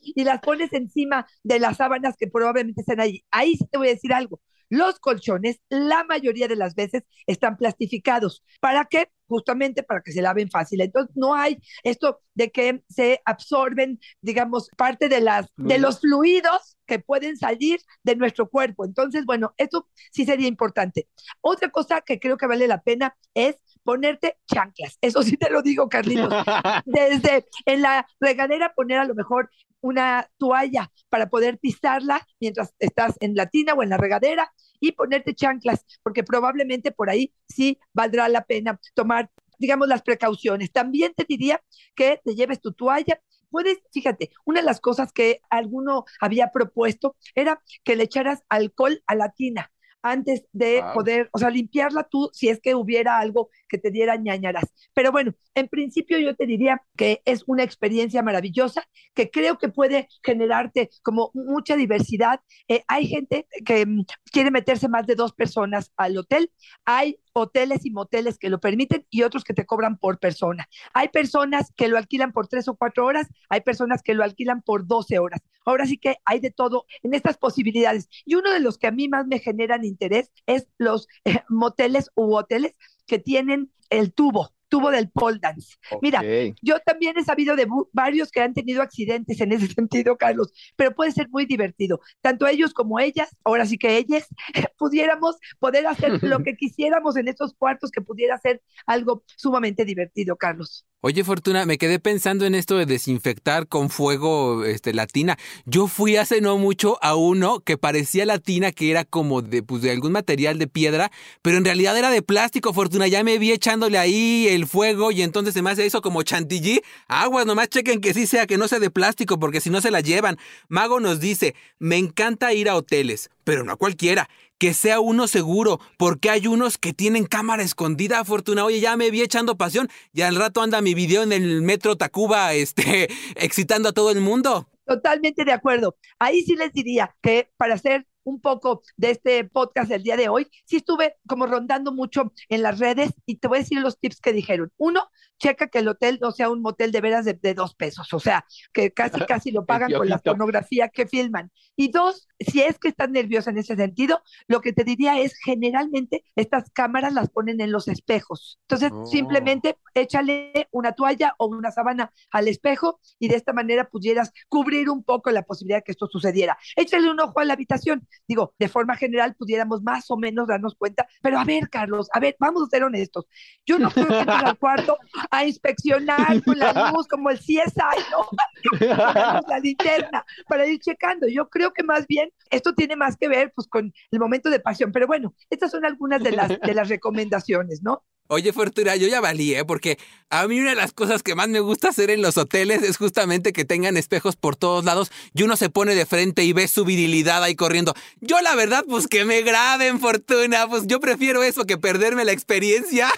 y 0.00 0.24
las 0.24 0.40
pones 0.40 0.72
encima 0.72 1.26
de 1.42 1.60
las 1.60 1.76
sábanas 1.76 2.16
que 2.18 2.28
probablemente 2.28 2.80
estén 2.80 3.00
ahí. 3.00 3.24
Ahí 3.30 3.56
sí 3.56 3.66
te 3.70 3.78
voy 3.78 3.88
a 3.88 3.92
decir 3.92 4.12
algo. 4.12 4.40
Los 4.70 4.98
colchones, 5.00 5.60
la 5.70 6.04
mayoría 6.04 6.46
de 6.46 6.56
las 6.56 6.74
veces, 6.74 7.04
están 7.26 7.56
plastificados. 7.56 8.44
¿Para 8.60 8.84
qué? 8.84 9.10
Justamente 9.28 9.82
para 9.82 10.02
que 10.02 10.12
se 10.12 10.22
laven 10.22 10.50
fácil. 10.50 10.80
Entonces, 10.80 11.14
no 11.16 11.34
hay 11.34 11.58
esto 11.82 12.20
de 12.34 12.50
que 12.50 12.82
se 12.88 13.20
absorben, 13.24 14.00
digamos, 14.20 14.70
parte 14.76 15.08
de, 15.08 15.20
las, 15.20 15.46
de 15.56 15.78
los 15.78 16.00
fluidos 16.00 16.76
que 16.86 16.98
pueden 16.98 17.36
salir 17.36 17.80
de 18.02 18.16
nuestro 18.16 18.48
cuerpo. 18.48 18.84
Entonces, 18.84 19.24
bueno, 19.26 19.52
esto 19.56 19.88
sí 20.10 20.24
sería 20.24 20.48
importante. 20.48 21.08
Otra 21.40 21.70
cosa 21.70 22.00
que 22.00 22.18
creo 22.18 22.36
que 22.36 22.46
vale 22.46 22.66
la 22.66 22.82
pena 22.82 23.14
es 23.34 23.56
ponerte 23.82 24.36
chanclas. 24.46 24.98
Eso 25.00 25.22
sí 25.22 25.36
te 25.36 25.50
lo 25.50 25.62
digo, 25.62 25.88
Carlitos. 25.88 26.32
Desde 26.86 27.46
en 27.66 27.82
la 27.82 28.06
regadera 28.20 28.72
poner 28.74 28.98
a 28.98 29.04
lo 29.04 29.14
mejor 29.14 29.50
una 29.80 30.28
toalla 30.38 30.90
para 31.08 31.28
poder 31.28 31.58
pisarla 31.58 32.26
mientras 32.40 32.74
estás 32.78 33.16
en 33.20 33.34
la 33.34 33.46
tina 33.46 33.74
o 33.74 33.82
en 33.82 33.90
la 33.90 33.96
regadera 33.96 34.52
y 34.80 34.92
ponerte 34.92 35.34
chanclas, 35.34 35.84
porque 36.02 36.24
probablemente 36.24 36.92
por 36.92 37.10
ahí 37.10 37.32
sí 37.48 37.78
valdrá 37.92 38.28
la 38.28 38.44
pena 38.44 38.80
tomar, 38.94 39.30
digamos, 39.58 39.88
las 39.88 40.02
precauciones. 40.02 40.72
También 40.72 41.14
te 41.14 41.24
diría 41.28 41.62
que 41.94 42.20
te 42.24 42.34
lleves 42.34 42.60
tu 42.60 42.72
toalla. 42.72 43.20
Puedes, 43.50 43.78
fíjate, 43.92 44.30
una 44.44 44.60
de 44.60 44.66
las 44.66 44.80
cosas 44.80 45.12
que 45.12 45.40
alguno 45.50 46.04
había 46.20 46.50
propuesto 46.52 47.16
era 47.34 47.62
que 47.84 47.96
le 47.96 48.04
echaras 48.04 48.42
alcohol 48.48 49.02
a 49.06 49.14
la 49.14 49.30
tina. 49.30 49.70
Antes 50.02 50.44
de 50.52 50.82
Wow. 50.82 50.92
poder, 50.92 51.28
o 51.32 51.38
sea, 51.38 51.50
limpiarla 51.50 52.04
tú 52.10 52.30
si 52.32 52.48
es 52.48 52.60
que 52.60 52.74
hubiera 52.74 53.18
algo 53.18 53.50
que 53.68 53.78
te 53.78 53.90
diera 53.90 54.16
ñañaras. 54.16 54.64
Pero 54.94 55.12
bueno, 55.12 55.34
en 55.54 55.68
principio 55.68 56.18
yo 56.18 56.34
te 56.36 56.46
diría 56.46 56.82
que 56.96 57.20
es 57.24 57.44
una 57.46 57.62
experiencia 57.64 58.22
maravillosa, 58.22 58.84
que 59.14 59.30
creo 59.30 59.58
que 59.58 59.68
puede 59.68 60.08
generarte 60.22 60.90
como 61.02 61.30
mucha 61.34 61.76
diversidad. 61.76 62.40
Eh, 62.68 62.84
hay 62.88 63.06
gente 63.06 63.46
que 63.64 63.86
mm, 63.86 64.04
quiere 64.32 64.50
meterse 64.50 64.88
más 64.88 65.06
de 65.06 65.14
dos 65.14 65.32
personas 65.32 65.92
al 65.96 66.16
hotel, 66.18 66.50
hay 66.84 67.18
hoteles 67.38 67.84
y 67.86 67.90
moteles 67.90 68.38
que 68.38 68.50
lo 68.50 68.60
permiten 68.60 69.06
y 69.10 69.22
otros 69.22 69.44
que 69.44 69.54
te 69.54 69.66
cobran 69.66 69.98
por 69.98 70.18
persona. 70.18 70.68
Hay 70.92 71.08
personas 71.08 71.72
que 71.76 71.88
lo 71.88 71.96
alquilan 71.96 72.32
por 72.32 72.48
tres 72.48 72.68
o 72.68 72.76
cuatro 72.76 73.06
horas, 73.06 73.28
hay 73.48 73.60
personas 73.60 74.02
que 74.02 74.14
lo 74.14 74.24
alquilan 74.24 74.62
por 74.62 74.86
12 74.86 75.18
horas. 75.18 75.40
Ahora 75.64 75.86
sí 75.86 75.98
que 75.98 76.16
hay 76.24 76.40
de 76.40 76.50
todo 76.50 76.86
en 77.02 77.14
estas 77.14 77.36
posibilidades. 77.38 78.08
Y 78.24 78.34
uno 78.34 78.50
de 78.52 78.60
los 78.60 78.78
que 78.78 78.86
a 78.86 78.92
mí 78.92 79.08
más 79.08 79.26
me 79.26 79.38
generan 79.38 79.84
interés 79.84 80.32
es 80.46 80.66
los 80.78 81.08
eh, 81.24 81.42
moteles 81.48 82.10
u 82.14 82.34
hoteles 82.34 82.74
que 83.06 83.18
tienen 83.18 83.72
el 83.90 84.12
tubo, 84.12 84.52
tubo 84.68 84.90
del 84.90 85.10
pole 85.10 85.38
dance. 85.40 85.76
Mira, 86.02 86.22
yo 86.62 86.78
también 86.80 87.16
he 87.18 87.24
sabido 87.24 87.56
de 87.56 87.66
varios 87.92 88.30
que 88.30 88.40
han 88.40 88.54
tenido 88.54 88.82
accidentes 88.82 89.40
en 89.40 89.52
ese 89.52 89.66
sentido, 89.74 90.16
Carlos, 90.16 90.52
pero 90.76 90.94
puede 90.94 91.12
ser 91.12 91.28
muy 91.30 91.46
divertido. 91.46 92.00
Tanto 92.20 92.46
ellos 92.46 92.72
como 92.72 93.00
ellas, 93.00 93.28
ahora 93.44 93.66
sí 93.66 93.78
que 93.78 93.96
ellas, 93.96 94.28
pudiéramos 94.78 95.36
poder 95.58 95.86
hacer 95.86 96.22
lo 96.22 96.42
que 96.44 96.56
quisiéramos 96.56 97.16
en 97.16 97.28
estos 97.28 97.54
cuartos, 97.54 97.90
que 97.90 98.00
pudiera 98.00 98.38
ser 98.38 98.62
algo 98.86 99.24
sumamente 99.36 99.84
divertido, 99.84 100.36
Carlos. 100.36 100.86
Oye, 101.00 101.22
Fortuna, 101.22 101.64
me 101.64 101.78
quedé 101.78 102.00
pensando 102.00 102.44
en 102.44 102.56
esto 102.56 102.76
de 102.76 102.84
desinfectar 102.84 103.68
con 103.68 103.88
fuego 103.88 104.64
este, 104.64 104.92
la 104.92 105.06
tina. 105.06 105.38
Yo 105.64 105.86
fui 105.86 106.16
hace 106.16 106.40
no 106.40 106.58
mucho 106.58 106.98
a 107.00 107.14
uno 107.14 107.60
que 107.60 107.78
parecía 107.78 108.26
la 108.26 108.40
tina 108.40 108.72
que 108.72 108.90
era 108.90 109.04
como 109.04 109.40
de, 109.40 109.62
pues, 109.62 109.80
de 109.80 109.92
algún 109.92 110.10
material 110.10 110.58
de 110.58 110.66
piedra, 110.66 111.12
pero 111.40 111.56
en 111.56 111.64
realidad 111.64 111.96
era 111.96 112.10
de 112.10 112.20
plástico, 112.20 112.72
Fortuna. 112.72 113.06
Ya 113.06 113.22
me 113.22 113.38
vi 113.38 113.52
echándole 113.52 113.96
ahí 113.96 114.48
el 114.50 114.66
fuego 114.66 115.12
y 115.12 115.22
entonces 115.22 115.54
se 115.54 115.62
me 115.62 115.70
hace 115.70 115.86
eso 115.86 116.02
como 116.02 116.24
chantilly. 116.24 116.82
Aguas, 117.06 117.46
nomás 117.46 117.68
chequen 117.68 118.00
que 118.00 118.12
sí 118.12 118.26
sea, 118.26 118.48
que 118.48 118.58
no 118.58 118.66
sea 118.66 118.80
de 118.80 118.90
plástico, 118.90 119.38
porque 119.38 119.60
si 119.60 119.70
no 119.70 119.80
se 119.80 119.92
la 119.92 120.00
llevan. 120.00 120.36
Mago 120.66 120.98
nos 120.98 121.20
dice, 121.20 121.54
me 121.78 121.96
encanta 121.96 122.52
ir 122.52 122.68
a 122.68 122.74
hoteles, 122.74 123.30
pero 123.48 123.64
no 123.64 123.72
a 123.72 123.76
cualquiera. 123.76 124.28
Que 124.58 124.74
sea 124.74 125.00
uno 125.00 125.26
seguro, 125.26 125.80
porque 125.96 126.28
hay 126.28 126.46
unos 126.48 126.76
que 126.76 126.92
tienen 126.92 127.24
cámara 127.24 127.62
escondida, 127.62 128.22
Fortuna. 128.22 128.62
Oye, 128.62 128.78
ya 128.78 128.94
me 128.98 129.10
vi 129.10 129.22
echando 129.22 129.56
pasión 129.56 129.88
y 130.12 130.20
al 130.20 130.36
rato 130.36 130.60
anda 130.60 130.82
mi 130.82 130.92
video 130.92 131.22
en 131.22 131.32
el 131.32 131.62
metro 131.62 131.96
Tacuba, 131.96 132.52
este, 132.52 133.08
excitando 133.36 133.88
a 133.88 133.92
todo 133.92 134.10
el 134.10 134.20
mundo. 134.20 134.68
Totalmente 134.84 135.46
de 135.46 135.52
acuerdo. 135.52 135.96
Ahí 136.18 136.42
sí 136.42 136.56
les 136.56 136.74
diría 136.74 137.16
que 137.22 137.48
para 137.56 137.72
hacer 137.72 138.06
un 138.22 138.38
poco 138.38 138.82
de 138.98 139.12
este 139.12 139.44
podcast 139.44 139.88
del 139.88 140.02
día 140.02 140.18
de 140.18 140.28
hoy, 140.28 140.46
sí 140.66 140.76
estuve 140.76 141.16
como 141.26 141.46
rondando 141.46 141.92
mucho 141.92 142.34
en 142.50 142.62
las 142.62 142.78
redes 142.78 143.12
y 143.24 143.36
te 143.36 143.48
voy 143.48 143.56
a 143.56 143.60
decir 143.62 143.80
los 143.80 143.98
tips 143.98 144.20
que 144.20 144.34
dijeron. 144.34 144.70
Uno, 144.76 145.08
checa 145.38 145.68
que 145.68 145.78
el 145.78 145.88
hotel 145.88 146.18
no 146.20 146.32
sea 146.32 146.50
un 146.50 146.60
motel 146.60 146.92
de 146.92 147.00
veras 147.00 147.24
de, 147.24 147.32
de 147.32 147.54
dos 147.54 147.74
pesos, 147.74 148.12
o 148.12 148.20
sea, 148.20 148.44
que 148.74 148.92
casi, 148.92 149.20
casi 149.20 149.50
lo 149.50 149.64
pagan 149.66 149.92
con 149.92 150.08
la 150.08 150.18
pornografía 150.18 150.90
que 150.90 151.06
filman. 151.06 151.50
Y 151.76 151.90
dos, 151.90 152.27
si 152.40 152.62
es 152.62 152.78
que 152.78 152.88
estás 152.88 153.10
nerviosa 153.10 153.50
en 153.50 153.58
ese 153.58 153.76
sentido, 153.76 154.22
lo 154.46 154.60
que 154.60 154.72
te 154.72 154.84
diría 154.84 155.18
es 155.18 155.34
generalmente 155.44 156.24
estas 156.36 156.70
cámaras 156.70 157.12
las 157.12 157.30
ponen 157.30 157.60
en 157.60 157.72
los 157.72 157.88
espejos. 157.88 158.58
Entonces, 158.68 158.90
Oh. 158.92 159.06
simplemente 159.06 159.76
échale 159.94 160.68
una 160.70 160.92
toalla 160.92 161.34
o 161.38 161.46
una 161.46 161.70
sábana 161.70 162.12
al 162.30 162.48
espejo 162.48 163.00
y 163.18 163.28
de 163.28 163.36
esta 163.36 163.52
manera 163.52 163.88
pudieras 163.88 164.32
cubrir 164.48 164.88
un 164.90 165.02
poco 165.04 165.30
la 165.30 165.42
posibilidad 165.42 165.78
de 165.78 165.82
que 165.82 165.92
esto 165.92 166.06
sucediera. 166.06 166.56
Échale 166.76 167.10
un 167.10 167.20
ojo 167.20 167.38
a 167.40 167.44
la 167.44 167.54
habitación. 167.54 168.06
Digo, 168.26 168.54
de 168.58 168.68
forma 168.68 168.96
general 168.96 169.34
pudiéramos 169.34 169.82
más 169.82 170.10
o 170.10 170.16
menos 170.16 170.46
darnos 170.48 170.74
cuenta, 170.76 171.06
pero 171.22 171.38
a 171.38 171.44
ver, 171.44 171.68
Carlos, 171.68 172.08
a 172.12 172.20
ver, 172.20 172.36
vamos 172.38 172.62
a 172.62 172.66
ser 172.66 172.84
honestos. 172.84 173.26
Yo 173.66 173.78
no 173.78 173.90
creo 173.90 174.06
que 174.06 174.18
entres 174.18 174.42
al 174.44 174.58
cuarto 174.58 174.96
a 175.30 175.44
inspeccionar 175.44 176.42
con 176.44 176.58
la 176.58 176.72
luz 176.92 177.06
como 177.08 177.30
el 177.30 177.38
CSI, 177.38 177.98
¿no? 178.12 178.28
La 179.48 179.58
linterna 179.62 180.24
para 180.48 180.66
ir 180.66 180.78
checando. 180.80 181.26
Yo 181.28 181.48
creo 181.48 181.72
que 181.72 181.82
más 181.82 182.06
bien 182.06 182.27
esto 182.50 182.74
tiene 182.74 182.96
más 182.96 183.16
que 183.16 183.28
ver 183.28 183.52
pues 183.54 183.68
con 183.68 183.92
el 184.10 184.18
momento 184.18 184.50
de 184.50 184.60
pasión. 184.60 184.92
Pero 184.92 185.06
bueno, 185.06 185.34
estas 185.50 185.70
son 185.70 185.84
algunas 185.84 186.22
de 186.22 186.32
las, 186.32 186.48
de 186.48 186.56
las 186.74 186.88
recomendaciones, 186.88 187.82
¿no? 187.82 188.04
Oye, 188.30 188.52
Fortuna, 188.52 188.94
yo 188.94 189.08
ya 189.08 189.22
valí, 189.22 189.54
¿eh? 189.54 189.64
Porque 189.64 189.98
a 190.28 190.46
mí 190.46 190.60
una 190.60 190.70
de 190.70 190.76
las 190.76 190.92
cosas 190.92 191.22
que 191.22 191.34
más 191.34 191.48
me 191.48 191.60
gusta 191.60 191.88
hacer 191.88 192.10
en 192.10 192.20
los 192.20 192.36
hoteles 192.36 192.82
es 192.82 192.98
justamente 192.98 193.54
que 193.54 193.64
tengan 193.64 193.96
espejos 193.96 194.36
por 194.36 194.54
todos 194.54 194.84
lados 194.84 195.10
y 195.32 195.44
uno 195.44 195.56
se 195.56 195.70
pone 195.70 195.94
de 195.94 196.04
frente 196.04 196.44
y 196.44 196.52
ve 196.52 196.68
su 196.68 196.84
virilidad 196.84 197.42
ahí 197.42 197.56
corriendo. 197.56 197.94
Yo 198.20 198.38
la 198.42 198.54
verdad, 198.54 198.84
pues 198.86 199.08
que 199.08 199.24
me 199.24 199.40
graben, 199.40 199.98
Fortuna, 199.98 200.68
pues 200.68 200.86
yo 200.86 201.00
prefiero 201.00 201.42
eso 201.42 201.64
que 201.64 201.78
perderme 201.78 202.26
la 202.26 202.32
experiencia. 202.32 203.08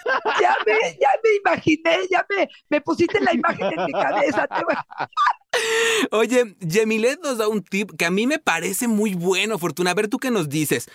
Ya 0.41 0.57
me, 0.65 0.97
ya 1.01 1.11
me 1.25 1.37
imaginé, 1.41 1.99
ya 2.09 2.25
me, 2.31 2.49
me 2.69 2.81
pusiste 2.81 3.21
la 3.21 3.35
imagen 3.35 3.67
en 3.67 3.87
mi 3.87 3.93
cabeza. 3.93 4.47
te 4.47 4.63
Oye, 6.11 6.57
Yemilet 6.61 7.21
nos 7.23 7.39
da 7.39 7.49
un 7.49 7.63
tip 7.63 7.93
que 7.97 8.05
a 8.05 8.11
mí 8.11 8.27
me 8.27 8.39
parece 8.39 8.89
muy 8.89 9.15
bueno, 9.15 9.59
Fortuna. 9.59 9.91
A 9.91 9.95
ver, 9.95 10.09
¿tú 10.09 10.19
qué 10.19 10.31
nos 10.31 10.49
dices? 10.49 10.89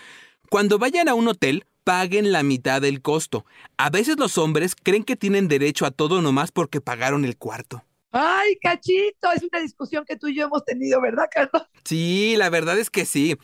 Cuando 0.49 0.77
vayan 0.77 1.07
a 1.07 1.13
un 1.13 1.27
hotel, 1.27 1.65
paguen 1.83 2.31
la 2.31 2.43
mitad 2.43 2.81
del 2.81 3.01
costo. 3.01 3.45
A 3.77 3.89
veces 3.89 4.17
los 4.17 4.37
hombres 4.37 4.75
creen 4.75 5.03
que 5.03 5.15
tienen 5.15 5.47
derecho 5.47 5.85
a 5.85 5.91
todo 5.91 6.21
nomás 6.21 6.51
porque 6.51 6.81
pagaron 6.81 7.25
el 7.25 7.37
cuarto. 7.37 7.83
Ay, 8.11 8.55
cachito, 8.61 9.29
es 9.35 9.43
una 9.43 9.61
discusión 9.61 10.05
que 10.05 10.15
tú 10.15 10.27
y 10.27 10.35
yo 10.35 10.45
hemos 10.45 10.63
tenido, 10.63 11.01
¿verdad, 11.01 11.25
Carlos? 11.29 11.63
Sí, 11.83 12.35
la 12.37 12.49
verdad 12.49 12.79
es 12.79 12.89
que 12.89 13.05
sí. 13.05 13.37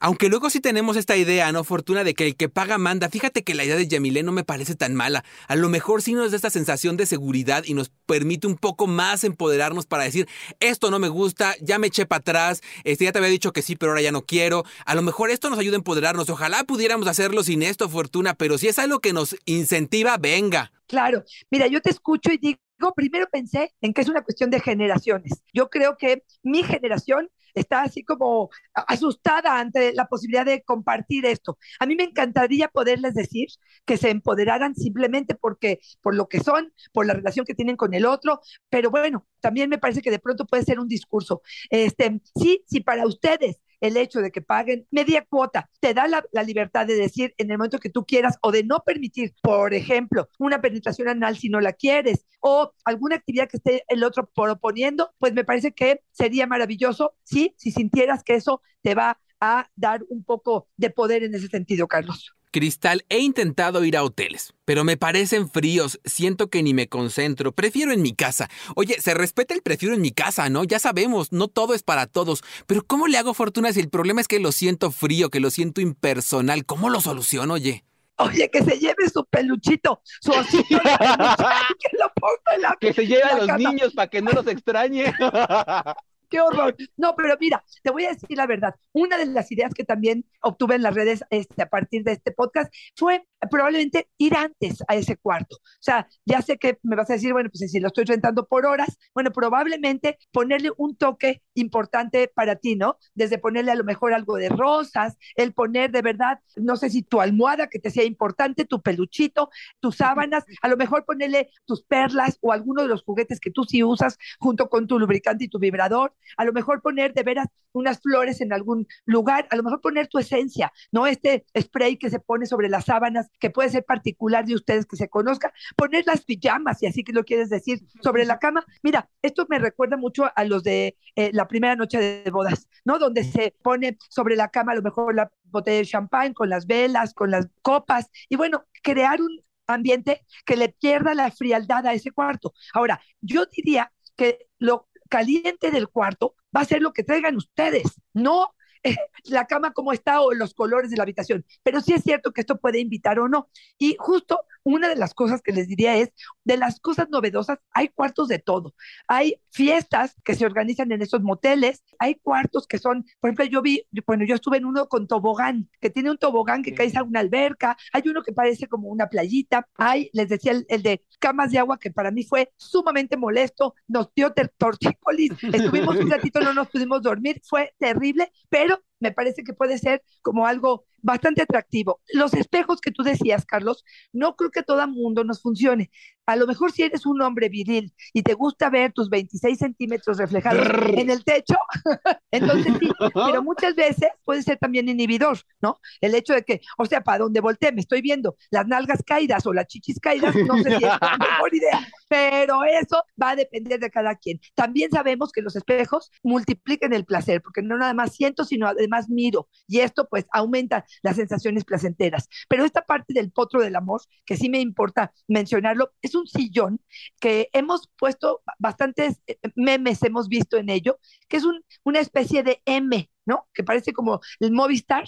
Aunque 0.00 0.30
luego 0.30 0.48
sí 0.48 0.60
tenemos 0.60 0.96
esta 0.96 1.16
idea, 1.16 1.52
¿no? 1.52 1.62
Fortuna 1.62 2.04
de 2.04 2.14
que 2.14 2.26
el 2.26 2.36
que 2.36 2.48
paga 2.48 2.78
manda. 2.78 3.10
Fíjate 3.10 3.44
que 3.44 3.54
la 3.54 3.64
idea 3.64 3.76
de 3.76 3.86
Yamilé 3.86 4.22
no 4.22 4.32
me 4.32 4.44
parece 4.44 4.74
tan 4.74 4.94
mala. 4.94 5.24
A 5.46 5.56
lo 5.56 5.68
mejor 5.68 6.00
sí 6.00 6.14
nos 6.14 6.30
da 6.30 6.36
esta 6.36 6.48
sensación 6.48 6.96
de 6.96 7.04
seguridad 7.04 7.64
y 7.66 7.74
nos 7.74 7.90
permite 8.06 8.46
un 8.46 8.56
poco 8.56 8.86
más 8.86 9.24
empoderarnos 9.24 9.84
para 9.84 10.04
decir, 10.04 10.26
esto 10.58 10.90
no 10.90 10.98
me 10.98 11.08
gusta, 11.08 11.54
ya 11.60 11.78
me 11.78 11.88
eché 11.88 12.06
para 12.06 12.20
atrás, 12.20 12.62
este, 12.84 13.04
ya 13.04 13.12
te 13.12 13.18
había 13.18 13.30
dicho 13.30 13.52
que 13.52 13.62
sí, 13.62 13.76
pero 13.76 13.92
ahora 13.92 14.02
ya 14.02 14.10
no 14.10 14.22
quiero. 14.22 14.64
A 14.86 14.94
lo 14.94 15.02
mejor 15.02 15.30
esto 15.30 15.50
nos 15.50 15.58
ayuda 15.58 15.76
a 15.76 15.78
empoderarnos. 15.78 16.30
Ojalá 16.30 16.64
pudiéramos 16.64 17.06
hacerlo 17.06 17.42
sin 17.42 17.62
esto, 17.62 17.88
Fortuna, 17.88 18.34
pero 18.34 18.56
si 18.56 18.68
es 18.68 18.78
algo 18.78 19.00
que 19.00 19.12
nos 19.12 19.36
incentiva, 19.44 20.16
venga. 20.16 20.72
Claro, 20.86 21.24
mira, 21.50 21.66
yo 21.66 21.80
te 21.80 21.90
escucho 21.90 22.32
y 22.32 22.38
digo, 22.38 22.58
primero 22.96 23.28
pensé 23.30 23.74
en 23.80 23.92
que 23.92 24.00
es 24.00 24.08
una 24.08 24.22
cuestión 24.22 24.50
de 24.50 24.60
generaciones. 24.60 25.42
Yo 25.52 25.68
creo 25.68 25.96
que 25.96 26.24
mi 26.42 26.62
generación 26.62 27.28
está 27.54 27.82
así 27.82 28.04
como 28.04 28.50
asustada 28.74 29.58
ante 29.58 29.92
la 29.92 30.06
posibilidad 30.06 30.44
de 30.44 30.62
compartir 30.62 31.26
esto. 31.26 31.58
A 31.78 31.86
mí 31.86 31.96
me 31.96 32.04
encantaría 32.04 32.68
poderles 32.68 33.14
decir 33.14 33.48
que 33.84 33.96
se 33.96 34.10
empoderaran 34.10 34.74
simplemente 34.74 35.34
porque 35.34 35.80
por 36.00 36.14
lo 36.14 36.28
que 36.28 36.40
son, 36.40 36.72
por 36.92 37.06
la 37.06 37.14
relación 37.14 37.46
que 37.46 37.54
tienen 37.54 37.76
con 37.76 37.94
el 37.94 38.06
otro, 38.06 38.40
pero 38.68 38.90
bueno, 38.90 39.26
también 39.40 39.70
me 39.70 39.78
parece 39.78 40.02
que 40.02 40.10
de 40.10 40.18
pronto 40.18 40.46
puede 40.46 40.64
ser 40.64 40.80
un 40.80 40.88
discurso. 40.88 41.42
Este, 41.70 42.20
sí, 42.34 42.64
sí 42.66 42.80
para 42.80 43.06
ustedes 43.06 43.60
el 43.80 43.96
hecho 43.96 44.20
de 44.20 44.30
que 44.30 44.42
paguen 44.42 44.86
media 44.90 45.24
cuota 45.28 45.70
te 45.80 45.94
da 45.94 46.06
la, 46.06 46.42
libertad 46.42 46.86
de 46.86 46.96
decir 46.96 47.34
en 47.38 47.50
el 47.50 47.58
momento 47.58 47.78
que 47.78 47.90
tú 47.90 48.04
quieras 48.04 48.38
o 48.42 48.52
de 48.52 48.64
no 48.64 48.80
permitir, 48.80 49.34
por 49.42 49.74
ejemplo, 49.74 50.28
una 50.38 50.60
penetración 50.60 51.08
anal 51.08 51.36
si 51.36 51.48
no 51.48 51.60
la 51.60 51.72
quieres 51.72 52.26
o 52.40 52.72
alguna 52.84 53.16
actividad 53.16 53.48
que 53.48 53.58
esté 53.58 53.84
el 53.88 54.02
otro 54.04 54.28
proponiendo, 54.34 55.12
pues 55.18 55.32
me 55.32 55.44
parece 55.44 55.72
que 55.72 56.02
sería 56.10 56.46
maravilloso, 56.46 57.14
sí, 57.24 57.54
si 57.56 57.70
sintieras 57.70 58.22
que 58.22 58.34
eso 58.34 58.62
te 58.82 58.94
va 58.94 59.18
a 59.40 59.70
dar 59.76 60.02
un 60.08 60.24
poco 60.24 60.68
de 60.76 60.90
poder 60.90 61.22
en 61.22 61.34
ese 61.34 61.48
sentido, 61.48 61.86
Carlos. 61.88 62.34
Cristal, 62.52 63.04
he 63.08 63.18
intentado 63.20 63.84
ir 63.84 63.96
a 63.96 64.02
hoteles, 64.02 64.54
pero 64.64 64.82
me 64.82 64.96
parecen 64.96 65.48
fríos, 65.48 66.00
siento 66.04 66.50
que 66.50 66.62
ni 66.64 66.74
me 66.74 66.88
concentro, 66.88 67.52
prefiero 67.52 67.92
en 67.92 68.02
mi 68.02 68.12
casa. 68.12 68.48
Oye, 68.74 69.00
se 69.00 69.14
respeta 69.14 69.54
el 69.54 69.62
prefiero 69.62 69.94
en 69.94 70.00
mi 70.00 70.10
casa, 70.10 70.48
¿no? 70.48 70.64
Ya 70.64 70.80
sabemos, 70.80 71.30
no 71.32 71.46
todo 71.46 71.74
es 71.74 71.84
para 71.84 72.06
todos, 72.06 72.42
pero 72.66 72.84
¿cómo 72.84 73.06
le 73.06 73.18
hago 73.18 73.34
fortuna 73.34 73.72
si 73.72 73.78
el 73.80 73.88
problema 73.88 74.20
es 74.20 74.26
que 74.28 74.40
lo 74.40 74.50
siento 74.50 74.90
frío, 74.90 75.30
que 75.30 75.38
lo 75.38 75.50
siento 75.50 75.80
impersonal? 75.80 76.64
¿Cómo 76.66 76.90
lo 76.90 77.00
soluciono, 77.00 77.54
oye? 77.54 77.84
Oye, 78.16 78.50
que 78.50 78.62
se 78.62 78.78
lleve 78.78 79.08
su 79.10 79.24
peluchito, 79.24 80.02
su 80.20 80.32
osito 80.32 80.74
de 80.74 80.80
peluche, 80.98 81.44
que 81.78 81.96
lo 81.98 82.12
ponga 82.14 82.54
en 82.56 82.62
la 82.62 82.76
Que 82.78 82.92
se 82.92 83.06
lleve 83.06 83.22
a 83.22 83.36
los 83.38 83.46
cama. 83.46 83.58
niños 83.58 83.94
para 83.94 84.08
que 84.10 84.20
no 84.20 84.32
los 84.32 84.46
extrañe. 84.46 85.14
qué 86.30 86.40
horror. 86.40 86.76
No, 86.96 87.14
pero 87.14 87.36
mira, 87.38 87.62
te 87.82 87.90
voy 87.90 88.04
a 88.06 88.10
decir 88.10 88.36
la 88.36 88.46
verdad. 88.46 88.74
Una 88.92 89.18
de 89.18 89.26
las 89.26 89.50
ideas 89.52 89.74
que 89.74 89.84
también 89.84 90.24
obtuve 90.42 90.76
en 90.76 90.82
las 90.82 90.94
redes 90.94 91.24
este, 91.30 91.62
a 91.62 91.68
partir 91.68 92.04
de 92.04 92.12
este 92.12 92.32
podcast 92.32 92.72
fue 92.96 93.26
probablemente 93.48 94.08
ir 94.18 94.36
antes 94.36 94.82
a 94.88 94.96
ese 94.96 95.16
cuarto. 95.16 95.56
O 95.56 95.82
sea, 95.82 96.08
ya 96.24 96.42
sé 96.42 96.58
que 96.58 96.78
me 96.82 96.96
vas 96.96 97.10
a 97.10 97.14
decir, 97.14 97.32
bueno, 97.32 97.50
pues 97.50 97.70
si 97.70 97.80
lo 97.80 97.88
estoy 97.88 98.04
rentando 98.04 98.46
por 98.46 98.66
horas, 98.66 98.98
bueno, 99.14 99.30
probablemente 99.30 100.18
ponerle 100.32 100.70
un 100.76 100.96
toque 100.96 101.42
importante 101.54 102.28
para 102.34 102.56
ti, 102.56 102.76
¿no? 102.76 102.98
Desde 103.14 103.38
ponerle 103.38 103.72
a 103.72 103.76
lo 103.76 103.84
mejor 103.84 104.12
algo 104.12 104.36
de 104.36 104.48
rosas, 104.48 105.16
el 105.36 105.52
poner 105.52 105.90
de 105.90 106.02
verdad, 106.02 106.40
no 106.56 106.76
sé 106.76 106.90
si 106.90 107.02
tu 107.02 107.20
almohada 107.20 107.68
que 107.68 107.78
te 107.78 107.90
sea 107.90 108.04
importante, 108.04 108.64
tu 108.64 108.82
peluchito, 108.82 109.50
tus 109.80 109.96
sábanas, 109.96 110.44
a 110.62 110.68
lo 110.68 110.76
mejor 110.76 111.04
ponerle 111.04 111.50
tus 111.64 111.82
perlas 111.82 112.38
o 112.40 112.52
alguno 112.52 112.82
de 112.82 112.88
los 112.88 113.02
juguetes 113.02 113.40
que 113.40 113.50
tú 113.50 113.64
sí 113.64 113.82
usas 113.82 114.18
junto 114.38 114.68
con 114.68 114.86
tu 114.86 114.98
lubricante 114.98 115.44
y 115.44 115.48
tu 115.48 115.58
vibrador, 115.58 116.14
a 116.36 116.44
lo 116.44 116.52
mejor 116.52 116.82
poner 116.82 117.14
de 117.14 117.22
veras 117.22 117.46
unas 117.72 118.00
flores 118.00 118.40
en 118.40 118.52
algún 118.52 118.86
lugar, 119.04 119.46
a 119.50 119.56
lo 119.56 119.62
mejor 119.62 119.80
poner 119.80 120.08
tu 120.08 120.18
esencia, 120.18 120.72
¿no? 120.92 121.06
Este 121.06 121.44
spray 121.58 121.96
que 121.96 122.10
se 122.10 122.20
pone 122.20 122.46
sobre 122.46 122.68
las 122.68 122.86
sábanas, 122.86 123.29
que 123.38 123.50
puede 123.50 123.70
ser 123.70 123.84
particular 123.84 124.44
de 124.44 124.54
ustedes 124.54 124.86
que 124.86 124.96
se 124.96 125.08
conozca, 125.08 125.52
poner 125.76 126.04
las 126.06 126.24
pijamas, 126.24 126.78
si 126.78 126.86
así 126.86 127.04
que 127.04 127.12
lo 127.12 127.24
quieres 127.24 127.50
decir, 127.50 127.80
sobre 128.02 128.24
la 128.24 128.38
cama. 128.38 128.64
Mira, 128.82 129.08
esto 129.22 129.46
me 129.48 129.58
recuerda 129.58 129.96
mucho 129.96 130.30
a 130.34 130.44
los 130.44 130.62
de 130.62 130.96
eh, 131.16 131.30
la 131.32 131.48
primera 131.48 131.76
noche 131.76 131.98
de 131.98 132.30
bodas, 132.30 132.68
¿no? 132.84 132.98
Donde 132.98 133.24
se 133.24 133.54
pone 133.62 133.98
sobre 134.08 134.36
la 134.36 134.48
cama 134.48 134.72
a 134.72 134.76
lo 134.76 134.82
mejor 134.82 135.14
la 135.14 135.32
botella 135.44 135.78
de 135.78 135.86
champán 135.86 136.34
con 136.34 136.48
las 136.48 136.66
velas, 136.66 137.14
con 137.14 137.30
las 137.30 137.48
copas, 137.62 138.10
y 138.28 138.36
bueno, 138.36 138.64
crear 138.82 139.20
un 139.20 139.40
ambiente 139.66 140.24
que 140.44 140.56
le 140.56 140.68
pierda 140.68 141.14
la 141.14 141.30
frialdad 141.30 141.86
a 141.86 141.94
ese 141.94 142.10
cuarto. 142.10 142.52
Ahora, 142.74 143.00
yo 143.20 143.46
diría 143.46 143.92
que 144.16 144.46
lo 144.58 144.88
caliente 145.08 145.70
del 145.70 145.88
cuarto 145.88 146.34
va 146.54 146.60
a 146.62 146.64
ser 146.64 146.82
lo 146.82 146.92
que 146.92 147.04
traigan 147.04 147.36
ustedes, 147.36 148.00
no 148.12 148.54
la 149.24 149.46
cama 149.46 149.72
como 149.72 149.92
está 149.92 150.20
o 150.20 150.32
los 150.32 150.54
colores 150.54 150.90
de 150.90 150.96
la 150.96 151.02
habitación. 151.02 151.44
Pero 151.62 151.80
sí 151.80 151.92
es 151.92 152.02
cierto 152.02 152.32
que 152.32 152.40
esto 152.40 152.58
puede 152.58 152.80
invitar 152.80 153.18
o 153.18 153.28
no. 153.28 153.48
Y 153.78 153.96
justo 153.98 154.40
una 154.62 154.88
de 154.88 154.96
las 154.96 155.14
cosas 155.14 155.42
que 155.42 155.52
les 155.52 155.68
diría 155.68 155.96
es, 155.96 156.10
de 156.44 156.56
las 156.56 156.80
cosas 156.80 157.08
novedosas, 157.10 157.58
hay 157.72 157.88
cuartos 157.88 158.28
de 158.28 158.38
todo. 158.38 158.74
Hay 159.08 159.40
fiestas 159.50 160.16
que 160.24 160.34
se 160.34 160.46
organizan 160.46 160.92
en 160.92 161.02
esos 161.02 161.22
moteles, 161.22 161.82
hay 161.98 162.16
cuartos 162.16 162.66
que 162.66 162.78
son, 162.78 163.04
por 163.20 163.30
ejemplo, 163.30 163.44
yo 163.46 163.62
vi, 163.62 163.86
bueno, 164.06 164.24
yo 164.24 164.34
estuve 164.34 164.58
en 164.58 164.64
uno 164.64 164.88
con 164.88 165.06
tobogán, 165.06 165.68
que 165.80 165.90
tiene 165.90 166.10
un 166.10 166.18
tobogán 166.18 166.62
que 166.62 166.74
cae 166.74 166.92
a 166.94 167.02
una 167.02 167.20
alberca, 167.20 167.76
hay 167.92 168.02
uno 168.06 168.22
que 168.22 168.32
parece 168.32 168.66
como 168.68 168.88
una 168.88 169.08
playita, 169.08 169.68
hay, 169.76 170.10
les 170.12 170.28
decía, 170.28 170.52
el, 170.52 170.66
el 170.68 170.82
de 170.82 171.04
camas 171.18 171.50
de 171.50 171.58
agua 171.58 171.78
que 171.78 171.90
para 171.90 172.10
mí 172.10 172.24
fue 172.24 172.52
sumamente 172.56 173.16
molesto, 173.16 173.74
nos 173.86 174.12
dio 174.14 174.32
tortícolis, 174.58 175.32
estuvimos 175.52 175.96
un 175.96 176.10
ratito, 176.10 176.40
no 176.40 176.52
nos 176.52 176.68
pudimos 176.68 177.02
dormir, 177.02 177.40
fue 177.44 177.74
terrible, 177.78 178.32
pero 178.48 178.82
me 179.00 179.12
parece 179.12 179.42
que 179.42 179.54
puede 179.54 179.78
ser 179.78 180.02
como 180.22 180.46
algo 180.46 180.84
bastante 181.02 181.42
atractivo. 181.42 182.00
Los 182.12 182.34
espejos 182.34 182.80
que 182.80 182.90
tú 182.90 183.02
decías, 183.02 183.44
Carlos, 183.44 183.84
no 184.12 184.36
creo 184.36 184.50
que 184.50 184.62
todo 184.62 184.82
el 184.82 184.90
mundo 184.90 185.24
nos 185.24 185.40
funcione. 185.40 185.90
A 186.26 186.36
lo 186.36 186.46
mejor 186.46 186.70
si 186.70 186.82
eres 186.82 187.06
un 187.06 187.20
hombre 187.22 187.48
viril 187.48 187.92
y 188.12 188.22
te 188.22 188.34
gusta 188.34 188.70
ver 188.70 188.92
tus 188.92 189.10
26 189.10 189.58
centímetros 189.58 190.18
reflejados 190.18 190.66
en 190.94 191.10
el 191.10 191.24
techo, 191.24 191.56
entonces 192.30 192.72
sí, 192.78 192.88
pero 193.14 193.42
muchas 193.42 193.74
veces 193.74 194.10
puede 194.24 194.42
ser 194.42 194.56
también 194.58 194.88
inhibidor, 194.88 195.38
¿no? 195.60 195.80
El 196.00 196.14
hecho 196.14 196.32
de 196.34 196.44
que, 196.44 196.60
o 196.78 196.86
sea, 196.86 197.00
para 197.00 197.18
donde 197.18 197.40
volteé 197.40 197.72
me 197.72 197.80
estoy 197.80 198.00
viendo 198.00 198.36
las 198.50 198.66
nalgas 198.66 199.02
caídas 199.04 199.44
o 199.46 199.52
las 199.52 199.66
chichis 199.66 199.98
caídas, 199.98 200.34
no 200.36 200.56
sé 200.58 200.70
si 200.78 200.84
es 200.84 201.00
la 201.00 201.18
mejor 201.18 201.54
idea, 201.54 201.88
pero 202.10 202.64
eso 202.64 203.04
va 203.22 203.30
a 203.30 203.36
depender 203.36 203.78
de 203.78 203.88
cada 203.88 204.16
quien. 204.16 204.40
También 204.56 204.90
sabemos 204.90 205.30
que 205.30 205.42
los 205.42 205.54
espejos 205.54 206.10
multiplican 206.24 206.92
el 206.92 207.04
placer, 207.04 207.40
porque 207.40 207.62
no 207.62 207.78
nada 207.78 207.94
más 207.94 208.16
siento, 208.16 208.44
sino 208.44 208.66
además 208.66 209.08
miro, 209.08 209.48
y 209.68 209.78
esto 209.78 210.08
pues 210.08 210.26
aumenta 210.32 210.84
las 211.04 211.14
sensaciones 211.14 211.64
placenteras. 211.64 212.28
Pero 212.48 212.64
esta 212.64 212.82
parte 212.82 213.14
del 213.14 213.30
potro 213.30 213.60
del 213.60 213.76
amor, 213.76 214.00
que 214.26 214.36
sí 214.36 214.48
me 214.50 214.58
importa 214.58 215.12
mencionarlo, 215.28 215.92
es 216.02 216.16
un 216.16 216.26
sillón 216.26 216.80
que 217.20 217.48
hemos 217.52 217.88
puesto 217.96 218.42
bastantes 218.58 219.22
eh, 219.28 219.38
memes, 219.54 220.02
hemos 220.02 220.26
visto 220.26 220.56
en 220.56 220.68
ello, 220.68 220.98
que 221.28 221.36
es 221.36 221.44
un, 221.44 221.64
una 221.84 222.00
especie 222.00 222.42
de 222.42 222.60
M, 222.64 223.08
¿no? 223.30 223.46
Que 223.54 223.62
parece 223.62 223.92
como 223.92 224.20
el 224.40 224.50
Movistar, 224.50 225.04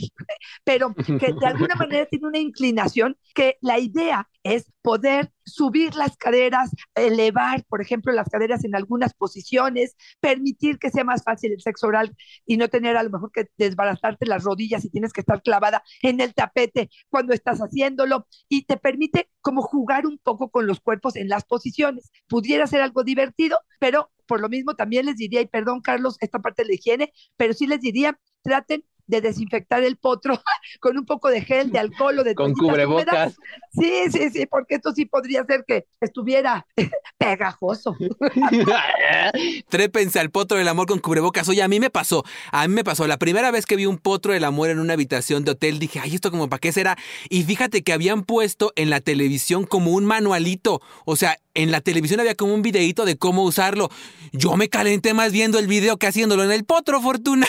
pero 0.63 0.95
que 0.95 1.33
de 1.33 1.47
alguna 1.47 1.75
manera 1.89 2.07
tiene 2.07 2.29
una 2.29 2.39
inclinación 2.39 3.17
que 3.35 3.59
la 3.61 3.81
idea 3.81 4.29
es 4.45 4.71
poder 4.81 5.33
subir 5.45 5.97
las 5.97 6.17
caderas, 6.17 6.71
elevar, 6.95 7.65
por 7.69 7.81
ejemplo, 7.81 8.13
las 8.13 8.29
caderas 8.29 8.65
en 8.65 8.77
algunas 8.77 9.13
posiciones, 9.13 9.97
permitir 10.21 10.79
que 10.79 10.91
sea 10.91 11.03
más 11.03 11.25
fácil 11.25 11.53
el 11.53 11.61
sexo 11.61 11.89
oral 11.89 12.15
y 12.47 12.57
no 12.57 12.69
tener 12.69 12.97
a 12.97 13.03
lo 13.03 13.11
mejor 13.11 13.33
que 13.33 13.49
desbaratarte 13.59 14.27
las 14.27 14.45
rodillas 14.45 14.85
y 14.85 14.91
tienes 14.91 15.13
que 15.13 15.21
estar 15.21 15.43
clavada 15.43 15.83
en 16.01 16.21
el 16.21 16.33
tapete 16.33 16.91
cuando 17.09 17.35
estás 17.35 17.59
haciéndolo 17.59 18.29
y 18.49 18.67
te 18.67 18.77
permite 18.77 19.31
como 19.41 19.63
jugar 19.63 20.07
un 20.07 20.19
poco 20.19 20.49
con 20.51 20.67
los 20.69 20.81
cuerpos 20.81 21.17
en 21.17 21.29
las 21.29 21.45
posiciones. 21.45 22.13
Pudiera 22.29 22.69
ser 22.69 22.83
algo 22.83 23.03
divertido, 23.03 23.59
pero 23.81 24.12
por 24.27 24.41
lo 24.41 24.49
mismo 24.49 24.75
también 24.75 25.07
les 25.07 25.17
diría, 25.17 25.41
y 25.41 25.47
perdón 25.47 25.81
Carlos, 25.81 26.17
esta 26.21 26.41
parte 26.41 26.63
de 26.63 26.69
la 26.69 26.75
higiene, 26.75 27.13
pero 27.37 27.55
sí 27.55 27.67
les 27.67 27.81
diría, 27.81 28.19
traten 28.43 28.85
de 29.07 29.21
desinfectar 29.21 29.83
el 29.83 29.97
potro 29.97 30.41
con 30.81 30.97
un 30.97 31.05
poco 31.05 31.29
de 31.29 31.43
gel, 31.43 31.71
de 31.71 31.79
alcohol 31.79 32.21
o 32.21 32.25
de 32.25 32.35
con 32.35 32.53
cubrebocas. 32.53 33.37
Sí, 33.73 34.05
sí, 34.11 34.31
sí, 34.31 34.47
porque 34.47 34.77
esto 34.77 34.93
sí 34.93 35.07
podría 35.07 35.45
ser 35.45 35.65
que 35.67 35.87
estuviera 36.01 36.67
pegajoso. 37.19 37.97
Trépense 39.69 40.21
al 40.21 40.31
potro 40.31 40.59
del 40.59 40.69
amor 40.69 40.87
con 40.87 40.99
cubrebocas. 40.99 41.49
Oye, 41.49 41.63
a 41.63 41.69
mí 41.69 41.81
me 41.81 41.91
pasó, 41.91 42.25
a 42.51 42.67
mí 42.69 42.75
me 42.75 42.85
pasó. 42.85 43.07
La 43.07 43.19
primera 43.19 43.51
vez 43.51 43.67
que 43.67 43.77
vi 43.77 43.87
un 43.87 43.99
potro 43.99 44.33
del 44.33 44.45
amor 44.45 44.71
en 44.71 44.79
una 44.79 44.95
habitación 44.95 45.45
de 45.45 45.53
hotel, 45.53 45.79
dije, 45.79 46.01
ay, 46.01 46.15
esto 46.15 46.31
como 46.31 46.49
para 46.49 46.61
qué 46.61 46.73
será. 46.73 46.97
Y 47.29 47.45
fíjate 47.45 47.83
que 47.83 47.93
habían 47.93 48.25
puesto 48.25 48.73
en 48.77 48.91
la 48.91 49.01
televisión 49.01 49.65
como 49.65 49.93
un 49.93 50.05
manualito. 50.05 50.81
O 51.05 51.17
sea, 51.17 51.39
en 51.55 51.71
la 51.71 51.81
televisión 51.81 52.21
había 52.21 52.35
como 52.35 52.55
un 52.55 52.63
videito 52.63 53.05
de 53.05 53.17
cómo 53.17 53.43
usarlo. 53.43 53.91
Yo 54.33 54.57
me 54.57 54.69
calenté 54.69 55.15
más 55.15 55.33
viendo 55.33 55.59
el 55.59 55.67
video 55.67 55.99
que 55.99 56.07
haciéndolo 56.07 56.45
en 56.45 56.53
el 56.53 56.65
potro, 56.65 57.01
Fortuna. 57.01 57.47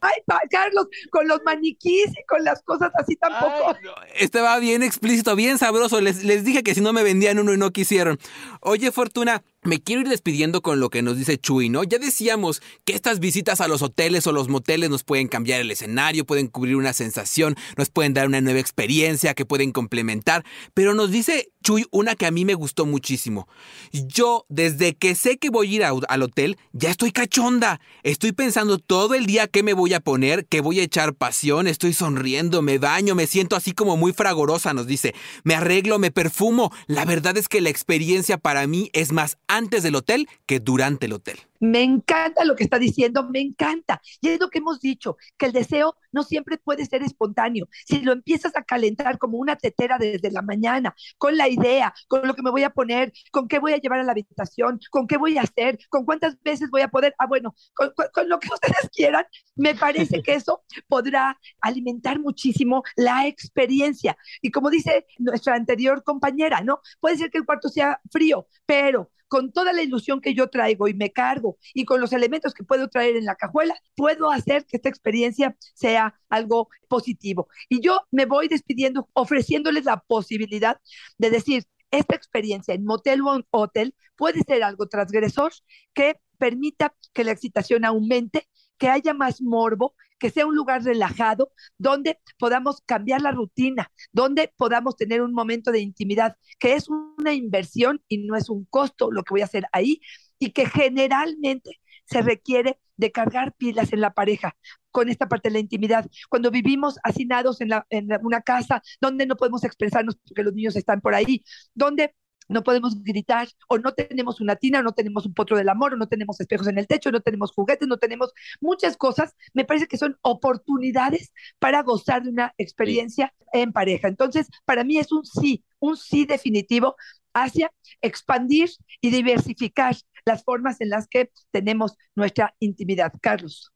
Ay, 0.00 0.16
Carlos, 0.50 0.86
con 1.10 1.28
los 1.28 1.42
maniquís 1.44 2.08
y 2.08 2.26
con 2.26 2.44
las 2.44 2.62
cosas 2.62 2.90
así 2.94 3.16
tampoco. 3.16 3.76
estaba 4.18 4.58
bien 4.58 4.82
explícito, 4.82 5.36
bien 5.36 5.58
sabroso. 5.58 6.00
Les, 6.00 6.24
les 6.24 6.44
dije 6.44 6.62
que 6.62 6.74
si 6.74 6.80
no 6.80 6.92
me 6.92 7.02
vendían 7.02 7.38
uno 7.38 7.52
y 7.52 7.56
no 7.58 7.70
quisieron. 7.70 8.18
Oye, 8.60 8.92
Fortuna, 8.92 9.42
me 9.62 9.80
quiero 9.80 10.02
ir 10.02 10.08
despidiendo 10.08 10.60
con 10.60 10.80
lo 10.80 10.90
que 10.90 11.02
nos 11.02 11.16
dice 11.16 11.38
Chuy, 11.38 11.68
¿no? 11.68 11.84
Ya 11.84 11.98
decíamos 11.98 12.62
que 12.84 12.94
estas 12.94 13.20
visitas 13.20 13.60
a 13.60 13.68
los 13.68 13.82
hoteles 13.82 14.26
o 14.26 14.32
los 14.32 14.48
moteles 14.48 14.90
nos 14.90 15.04
pueden 15.04 15.28
cambiar 15.28 15.60
el 15.60 15.70
escenario, 15.70 16.24
pueden 16.24 16.48
cubrir 16.48 16.76
una 16.76 16.92
sensación, 16.92 17.54
nos 17.76 17.90
pueden 17.90 18.12
dar 18.12 18.26
una 18.26 18.40
nueva 18.40 18.58
experiencia 18.58 19.34
que 19.34 19.46
pueden 19.46 19.70
complementar, 19.70 20.44
pero 20.74 20.94
nos 20.94 21.10
dice 21.10 21.51
Chuy 21.62 21.86
una 21.90 22.14
que 22.14 22.26
a 22.26 22.30
mí 22.30 22.44
me 22.44 22.54
gustó 22.54 22.86
muchísimo. 22.86 23.48
Yo, 23.92 24.44
desde 24.48 24.94
que 24.94 25.14
sé 25.14 25.38
que 25.38 25.50
voy 25.50 25.68
a 25.68 25.76
ir 25.76 25.84
al 25.84 26.22
hotel, 26.22 26.58
ya 26.72 26.90
estoy 26.90 27.12
cachonda. 27.12 27.80
Estoy 28.02 28.32
pensando 28.32 28.78
todo 28.78 29.14
el 29.14 29.26
día 29.26 29.46
qué 29.46 29.62
me 29.62 29.72
voy 29.72 29.94
a 29.94 30.00
poner, 30.00 30.46
qué 30.46 30.60
voy 30.60 30.80
a 30.80 30.82
echar 30.82 31.14
pasión, 31.14 31.66
estoy 31.66 31.92
sonriendo, 31.94 32.62
me 32.62 32.78
baño, 32.78 33.14
me 33.14 33.26
siento 33.26 33.56
así 33.56 33.72
como 33.72 33.96
muy 33.96 34.12
fragorosa, 34.12 34.74
nos 34.74 34.86
dice. 34.86 35.14
Me 35.44 35.54
arreglo, 35.54 35.98
me 35.98 36.10
perfumo. 36.10 36.72
La 36.86 37.04
verdad 37.04 37.36
es 37.36 37.48
que 37.48 37.60
la 37.60 37.70
experiencia 37.70 38.38
para 38.38 38.66
mí 38.66 38.90
es 38.92 39.12
más 39.12 39.38
antes 39.46 39.82
del 39.82 39.94
hotel 39.94 40.28
que 40.46 40.60
durante 40.60 41.06
el 41.06 41.14
hotel. 41.14 41.38
Me 41.62 41.84
encanta 41.84 42.44
lo 42.44 42.56
que 42.56 42.64
está 42.64 42.80
diciendo, 42.80 43.22
me 43.30 43.38
encanta. 43.38 44.02
Y 44.20 44.30
es 44.30 44.40
lo 44.40 44.50
que 44.50 44.58
hemos 44.58 44.80
dicho, 44.80 45.16
que 45.38 45.46
el 45.46 45.52
deseo 45.52 45.96
no 46.10 46.24
siempre 46.24 46.58
puede 46.58 46.84
ser 46.86 47.04
espontáneo. 47.04 47.68
Si 47.86 48.00
lo 48.00 48.10
empiezas 48.10 48.56
a 48.56 48.64
calentar 48.64 49.16
como 49.16 49.38
una 49.38 49.54
tetera 49.54 49.96
desde 49.96 50.32
la 50.32 50.42
mañana, 50.42 50.92
con 51.18 51.36
la 51.36 51.48
idea, 51.48 51.94
con 52.08 52.26
lo 52.26 52.34
que 52.34 52.42
me 52.42 52.50
voy 52.50 52.64
a 52.64 52.70
poner, 52.70 53.12
con 53.30 53.46
qué 53.46 53.60
voy 53.60 53.74
a 53.74 53.76
llevar 53.76 54.00
a 54.00 54.02
la 54.02 54.10
habitación, 54.10 54.80
con 54.90 55.06
qué 55.06 55.16
voy 55.16 55.38
a 55.38 55.42
hacer, 55.42 55.78
con 55.88 56.04
cuántas 56.04 56.36
veces 56.42 56.68
voy 56.68 56.82
a 56.82 56.88
poder, 56.88 57.14
ah, 57.18 57.28
bueno, 57.28 57.54
con, 57.74 58.28
lo 58.28 58.40
que 58.40 58.48
ustedes 58.52 58.90
quieran, 58.92 59.24
me 59.54 59.76
parece 59.76 60.20
que 60.20 60.34
eso 60.34 60.64
podrá 60.88 61.38
alimentar 61.60 62.18
muchísimo 62.18 62.82
la 62.96 63.28
experiencia. 63.28 64.16
Y 64.40 64.50
como 64.50 64.68
dice 64.68 65.06
nuestra 65.20 65.54
anterior 65.54 66.02
compañera, 66.02 66.60
¿no? 66.60 66.80
Puede 66.98 67.18
ser 67.18 67.30
que 67.30 67.38
el 67.38 67.46
cuarto 67.46 67.68
sea 67.68 68.00
frío, 68.10 68.48
pero 68.66 69.12
con 69.32 69.50
toda 69.50 69.72
la 69.72 69.82
ilusión 69.82 70.20
que 70.20 70.34
yo 70.34 70.48
traigo 70.48 70.88
y 70.88 70.92
me 70.92 71.10
cargo 71.10 71.56
y 71.72 71.86
con 71.86 72.02
los 72.02 72.12
elementos 72.12 72.52
que 72.52 72.64
puedo 72.64 72.88
traer 72.88 73.16
en 73.16 73.24
la 73.24 73.34
cajuela, 73.34 73.74
puedo 73.96 74.30
hacer 74.30 74.66
que 74.66 74.76
esta 74.76 74.90
experiencia 74.90 75.56
sea 75.72 76.20
algo 76.28 76.68
positivo. 76.86 77.48
Y 77.70 77.80
yo 77.80 78.02
me 78.10 78.26
voy 78.26 78.48
despidiendo 78.48 79.08
ofreciéndoles 79.14 79.86
la 79.86 80.00
posibilidad 80.00 80.78
de 81.16 81.30
decir, 81.30 81.64
esta 81.90 82.14
experiencia 82.14 82.74
en 82.74 82.84
motel 82.84 83.22
o 83.22 83.40
hotel 83.52 83.94
puede 84.16 84.42
ser 84.42 84.62
algo 84.62 84.86
transgresor 84.86 85.52
que 85.94 86.20
permita 86.36 86.94
que 87.14 87.24
la 87.24 87.32
excitación 87.32 87.86
aumente, 87.86 88.46
que 88.76 88.90
haya 88.90 89.14
más 89.14 89.40
morbo, 89.40 89.94
que 90.22 90.30
sea 90.30 90.46
un 90.46 90.54
lugar 90.54 90.84
relajado, 90.84 91.50
donde 91.78 92.20
podamos 92.38 92.80
cambiar 92.86 93.22
la 93.22 93.32
rutina, 93.32 93.90
donde 94.12 94.52
podamos 94.56 94.94
tener 94.96 95.20
un 95.20 95.32
momento 95.34 95.72
de 95.72 95.80
intimidad, 95.80 96.36
que 96.60 96.74
es 96.74 96.88
una 96.88 97.34
inversión 97.34 98.00
y 98.06 98.18
no 98.18 98.36
es 98.36 98.48
un 98.48 98.64
costo 98.66 99.10
lo 99.10 99.24
que 99.24 99.34
voy 99.34 99.40
a 99.40 99.46
hacer 99.46 99.64
ahí, 99.72 100.00
y 100.38 100.50
que 100.52 100.66
generalmente 100.66 101.80
se 102.04 102.22
requiere 102.22 102.78
de 102.96 103.10
cargar 103.10 103.52
pilas 103.54 103.92
en 103.92 104.00
la 104.00 104.14
pareja 104.14 104.54
con 104.92 105.08
esta 105.08 105.28
parte 105.28 105.48
de 105.48 105.54
la 105.54 105.58
intimidad. 105.58 106.08
Cuando 106.28 106.52
vivimos 106.52 107.00
hacinados 107.02 107.60
en, 107.60 107.70
la, 107.70 107.84
en 107.90 108.08
una 108.22 108.42
casa 108.42 108.80
donde 109.00 109.26
no 109.26 109.34
podemos 109.34 109.64
expresarnos 109.64 110.14
porque 110.24 110.44
los 110.44 110.54
niños 110.54 110.76
están 110.76 111.00
por 111.00 111.16
ahí, 111.16 111.42
donde 111.74 112.14
no 112.52 112.62
podemos 112.62 113.02
gritar, 113.02 113.48
o 113.68 113.78
no 113.78 113.92
tenemos 113.92 114.40
una 114.40 114.56
tina, 114.56 114.80
o 114.80 114.82
no 114.82 114.92
tenemos 114.92 115.26
un 115.26 115.34
potro 115.34 115.56
del 115.56 115.68
amor, 115.68 115.94
o 115.94 115.96
no 115.96 116.08
tenemos 116.08 116.40
espejos 116.40 116.68
en 116.68 116.78
el 116.78 116.86
techo, 116.86 117.10
no 117.10 117.20
tenemos 117.20 117.52
juguetes, 117.52 117.88
no 117.88 117.98
tenemos 117.98 118.32
muchas 118.60 118.96
cosas, 118.96 119.34
me 119.54 119.64
parece 119.64 119.86
que 119.86 119.98
son 119.98 120.16
oportunidades 120.22 121.32
para 121.58 121.82
gozar 121.82 122.22
de 122.22 122.30
una 122.30 122.54
experiencia 122.58 123.34
en 123.52 123.72
pareja. 123.72 124.08
Entonces, 124.08 124.48
para 124.64 124.84
mí 124.84 124.98
es 124.98 125.12
un 125.12 125.24
sí, 125.24 125.64
un 125.80 125.96
sí 125.96 126.24
definitivo 126.24 126.96
hacia 127.34 127.72
expandir 128.00 128.70
y 129.00 129.10
diversificar 129.10 129.96
las 130.24 130.44
formas 130.44 130.80
en 130.80 130.90
las 130.90 131.08
que 131.08 131.30
tenemos 131.50 131.96
nuestra 132.14 132.54
intimidad. 132.60 133.12
Carlos. 133.20 133.72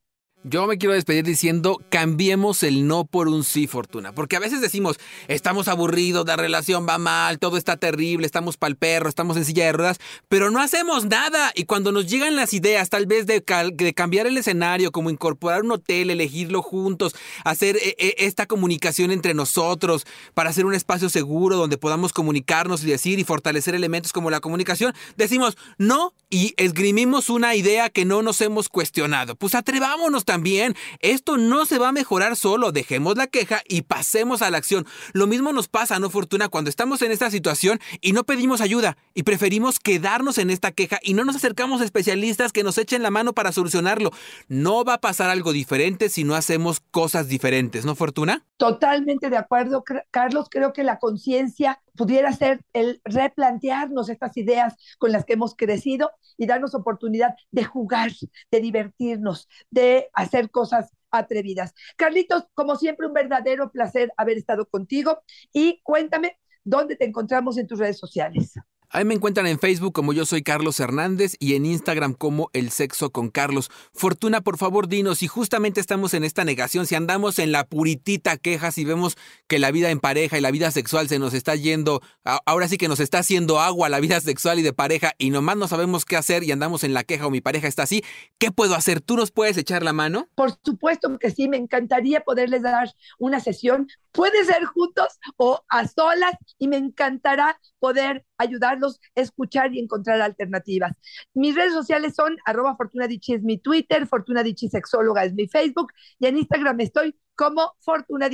Yo 0.48 0.68
me 0.68 0.78
quiero 0.78 0.94
despedir 0.94 1.24
diciendo, 1.24 1.82
cambiemos 1.88 2.62
el 2.62 2.86
no 2.86 3.04
por 3.04 3.26
un 3.26 3.42
sí, 3.42 3.66
Fortuna. 3.66 4.14
Porque 4.14 4.36
a 4.36 4.38
veces 4.38 4.60
decimos, 4.60 4.96
estamos 5.26 5.66
aburridos, 5.66 6.24
la 6.24 6.36
relación 6.36 6.86
va 6.88 6.98
mal, 6.98 7.40
todo 7.40 7.56
está 7.56 7.76
terrible, 7.76 8.26
estamos 8.26 8.56
pa'l 8.56 8.76
perro, 8.76 9.08
estamos 9.08 9.36
en 9.36 9.44
silla 9.44 9.64
de 9.64 9.72
ruedas, 9.72 9.98
pero 10.28 10.52
no 10.52 10.60
hacemos 10.60 11.06
nada. 11.06 11.50
Y 11.56 11.64
cuando 11.64 11.90
nos 11.90 12.06
llegan 12.06 12.36
las 12.36 12.52
ideas, 12.52 12.90
tal 12.90 13.06
vez 13.06 13.26
de, 13.26 13.42
de 13.74 13.92
cambiar 13.92 14.28
el 14.28 14.38
escenario, 14.38 14.92
como 14.92 15.10
incorporar 15.10 15.64
un 15.64 15.72
hotel, 15.72 16.10
elegirlo 16.10 16.62
juntos, 16.62 17.16
hacer 17.42 17.74
eh, 17.78 17.96
eh, 17.98 18.14
esta 18.18 18.46
comunicación 18.46 19.10
entre 19.10 19.34
nosotros, 19.34 20.06
para 20.32 20.50
hacer 20.50 20.64
un 20.64 20.74
espacio 20.74 21.08
seguro 21.08 21.56
donde 21.56 21.76
podamos 21.76 22.12
comunicarnos 22.12 22.84
y 22.84 22.86
decir 22.86 23.18
y 23.18 23.24
fortalecer 23.24 23.74
elementos 23.74 24.12
como 24.12 24.30
la 24.30 24.38
comunicación, 24.38 24.94
decimos 25.16 25.56
no 25.76 26.14
y 26.30 26.54
esgrimimos 26.56 27.30
una 27.30 27.56
idea 27.56 27.90
que 27.90 28.04
no 28.04 28.22
nos 28.22 28.40
hemos 28.40 28.68
cuestionado. 28.68 29.34
Pues 29.34 29.56
atrevámonos 29.56 30.24
también 30.24 30.35
también, 30.36 30.74
esto 31.00 31.38
no 31.38 31.64
se 31.64 31.78
va 31.78 31.88
a 31.88 31.92
mejorar 31.92 32.36
solo, 32.36 32.70
dejemos 32.70 33.16
la 33.16 33.26
queja 33.26 33.62
y 33.66 33.80
pasemos 33.80 34.42
a 34.42 34.50
la 34.50 34.58
acción. 34.58 34.84
Lo 35.14 35.26
mismo 35.26 35.50
nos 35.54 35.66
pasa, 35.66 35.98
¿no, 35.98 36.10
Fortuna? 36.10 36.50
Cuando 36.50 36.68
estamos 36.68 37.00
en 37.00 37.10
esta 37.10 37.30
situación 37.30 37.80
y 38.02 38.12
no 38.12 38.24
pedimos 38.24 38.60
ayuda 38.60 38.98
y 39.14 39.22
preferimos 39.22 39.80
quedarnos 39.80 40.36
en 40.36 40.50
esta 40.50 40.72
queja 40.72 40.98
y 41.02 41.14
no 41.14 41.24
nos 41.24 41.36
acercamos 41.36 41.80
a 41.80 41.86
especialistas 41.86 42.52
que 42.52 42.64
nos 42.64 42.76
echen 42.76 43.02
la 43.02 43.10
mano 43.10 43.32
para 43.32 43.50
solucionarlo. 43.50 44.10
No 44.46 44.84
va 44.84 44.94
a 44.94 45.00
pasar 45.00 45.30
algo 45.30 45.54
diferente 45.54 46.10
si 46.10 46.22
no 46.22 46.34
hacemos 46.34 46.80
cosas 46.90 47.28
diferentes, 47.28 47.86
¿no, 47.86 47.94
Fortuna? 47.94 48.44
Totalmente 48.58 49.30
de 49.30 49.38
acuerdo, 49.38 49.84
Carlos. 50.10 50.48
Creo 50.50 50.74
que 50.74 50.84
la 50.84 50.98
conciencia 50.98 51.80
pudiera 51.96 52.32
ser 52.32 52.60
el 52.72 53.00
replantearnos 53.04 54.08
estas 54.08 54.36
ideas 54.36 54.76
con 54.98 55.12
las 55.12 55.24
que 55.24 55.34
hemos 55.34 55.54
crecido 55.54 56.10
y 56.36 56.46
darnos 56.46 56.74
oportunidad 56.74 57.34
de 57.50 57.64
jugar, 57.64 58.10
de 58.50 58.60
divertirnos, 58.60 59.48
de 59.70 60.08
hacer 60.12 60.50
cosas 60.50 60.92
atrevidas. 61.10 61.74
Carlitos, 61.96 62.44
como 62.54 62.76
siempre, 62.76 63.06
un 63.06 63.12
verdadero 63.12 63.70
placer 63.70 64.12
haber 64.16 64.38
estado 64.38 64.66
contigo 64.66 65.20
y 65.52 65.80
cuéntame 65.82 66.38
dónde 66.64 66.96
te 66.96 67.04
encontramos 67.04 67.58
en 67.58 67.66
tus 67.66 67.78
redes 67.78 67.98
sociales. 67.98 68.54
Ahí 68.90 69.04
me 69.04 69.14
encuentran 69.14 69.46
en 69.46 69.58
Facebook 69.58 69.92
como 69.92 70.12
yo 70.12 70.24
soy 70.26 70.42
Carlos 70.42 70.78
Hernández 70.78 71.34
y 71.38 71.54
en 71.54 71.66
Instagram 71.66 72.14
como 72.14 72.50
El 72.52 72.70
Sexo 72.70 73.10
con 73.10 73.30
Carlos. 73.30 73.70
Fortuna, 73.92 74.40
por 74.40 74.58
favor, 74.58 74.88
dinos 74.88 75.18
si 75.18 75.26
justamente 75.26 75.80
estamos 75.80 76.14
en 76.14 76.24
esta 76.24 76.44
negación, 76.44 76.86
si 76.86 76.94
andamos 76.94 77.38
en 77.38 77.52
la 77.52 77.66
puritita 77.66 78.36
queja, 78.36 78.70
si 78.70 78.84
vemos 78.84 79.16
que 79.48 79.58
la 79.58 79.70
vida 79.70 79.90
en 79.90 80.00
pareja 80.00 80.38
y 80.38 80.40
la 80.40 80.50
vida 80.50 80.70
sexual 80.70 81.08
se 81.08 81.18
nos 81.18 81.34
está 81.34 81.56
yendo, 81.56 82.00
ahora 82.44 82.68
sí 82.68 82.78
que 82.78 82.88
nos 82.88 83.00
está 83.00 83.18
haciendo 83.18 83.60
agua 83.60 83.88
la 83.88 84.00
vida 84.00 84.20
sexual 84.20 84.58
y 84.58 84.62
de 84.62 84.72
pareja 84.72 85.12
y 85.18 85.30
nomás 85.30 85.56
no 85.56 85.68
sabemos 85.68 86.04
qué 86.04 86.16
hacer 86.16 86.44
y 86.44 86.52
andamos 86.52 86.84
en 86.84 86.94
la 86.94 87.04
queja 87.04 87.26
o 87.26 87.30
mi 87.30 87.40
pareja 87.40 87.68
está 87.68 87.82
así, 87.82 88.04
¿qué 88.38 88.52
puedo 88.52 88.74
hacer? 88.74 89.00
¿Tú 89.00 89.16
nos 89.16 89.32
puedes 89.32 89.56
echar 89.56 89.82
la 89.82 89.92
mano? 89.92 90.28
Por 90.34 90.56
supuesto 90.64 91.18
que 91.18 91.30
sí, 91.30 91.48
me 91.48 91.56
encantaría 91.56 92.20
poderles 92.20 92.62
dar 92.62 92.94
una 93.18 93.40
sesión 93.40 93.88
Puede 94.16 94.46
ser 94.46 94.64
juntos 94.64 95.18
o 95.36 95.62
a 95.68 95.86
solas 95.86 96.32
y 96.58 96.68
me 96.68 96.78
encantará 96.78 97.60
poder 97.78 98.24
ayudarlos 98.38 98.75
escuchar 99.14 99.74
y 99.74 99.80
encontrar 99.80 100.20
alternativas. 100.20 100.92
Mis 101.34 101.54
redes 101.54 101.72
sociales 101.72 102.14
son 102.14 102.36
arroba 102.44 102.76
Fortuna 102.76 103.06
es 103.06 103.42
mi 103.42 103.58
Twitter, 103.58 104.06
Fortuna 104.06 104.42
Sexóloga 104.70 105.24
es 105.24 105.34
mi 105.34 105.48
Facebook 105.48 105.92
y 106.18 106.26
en 106.26 106.38
Instagram 106.38 106.80
estoy 106.80 107.16
como 107.36 107.74
Fortuna 107.80 108.28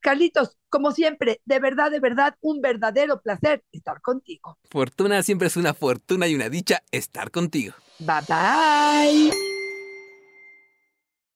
Carlitos, 0.00 0.56
como 0.68 0.92
siempre, 0.92 1.40
de 1.44 1.58
verdad, 1.58 1.90
de 1.90 2.00
verdad, 2.00 2.36
un 2.40 2.60
verdadero 2.60 3.20
placer 3.20 3.64
estar 3.72 4.00
contigo. 4.00 4.58
Fortuna 4.70 5.22
siempre 5.22 5.48
es 5.48 5.56
una 5.56 5.74
fortuna 5.74 6.28
y 6.28 6.34
una 6.34 6.48
dicha 6.48 6.82
estar 6.92 7.30
contigo. 7.30 7.74
Bye 7.98 8.20
bye. 8.28 9.55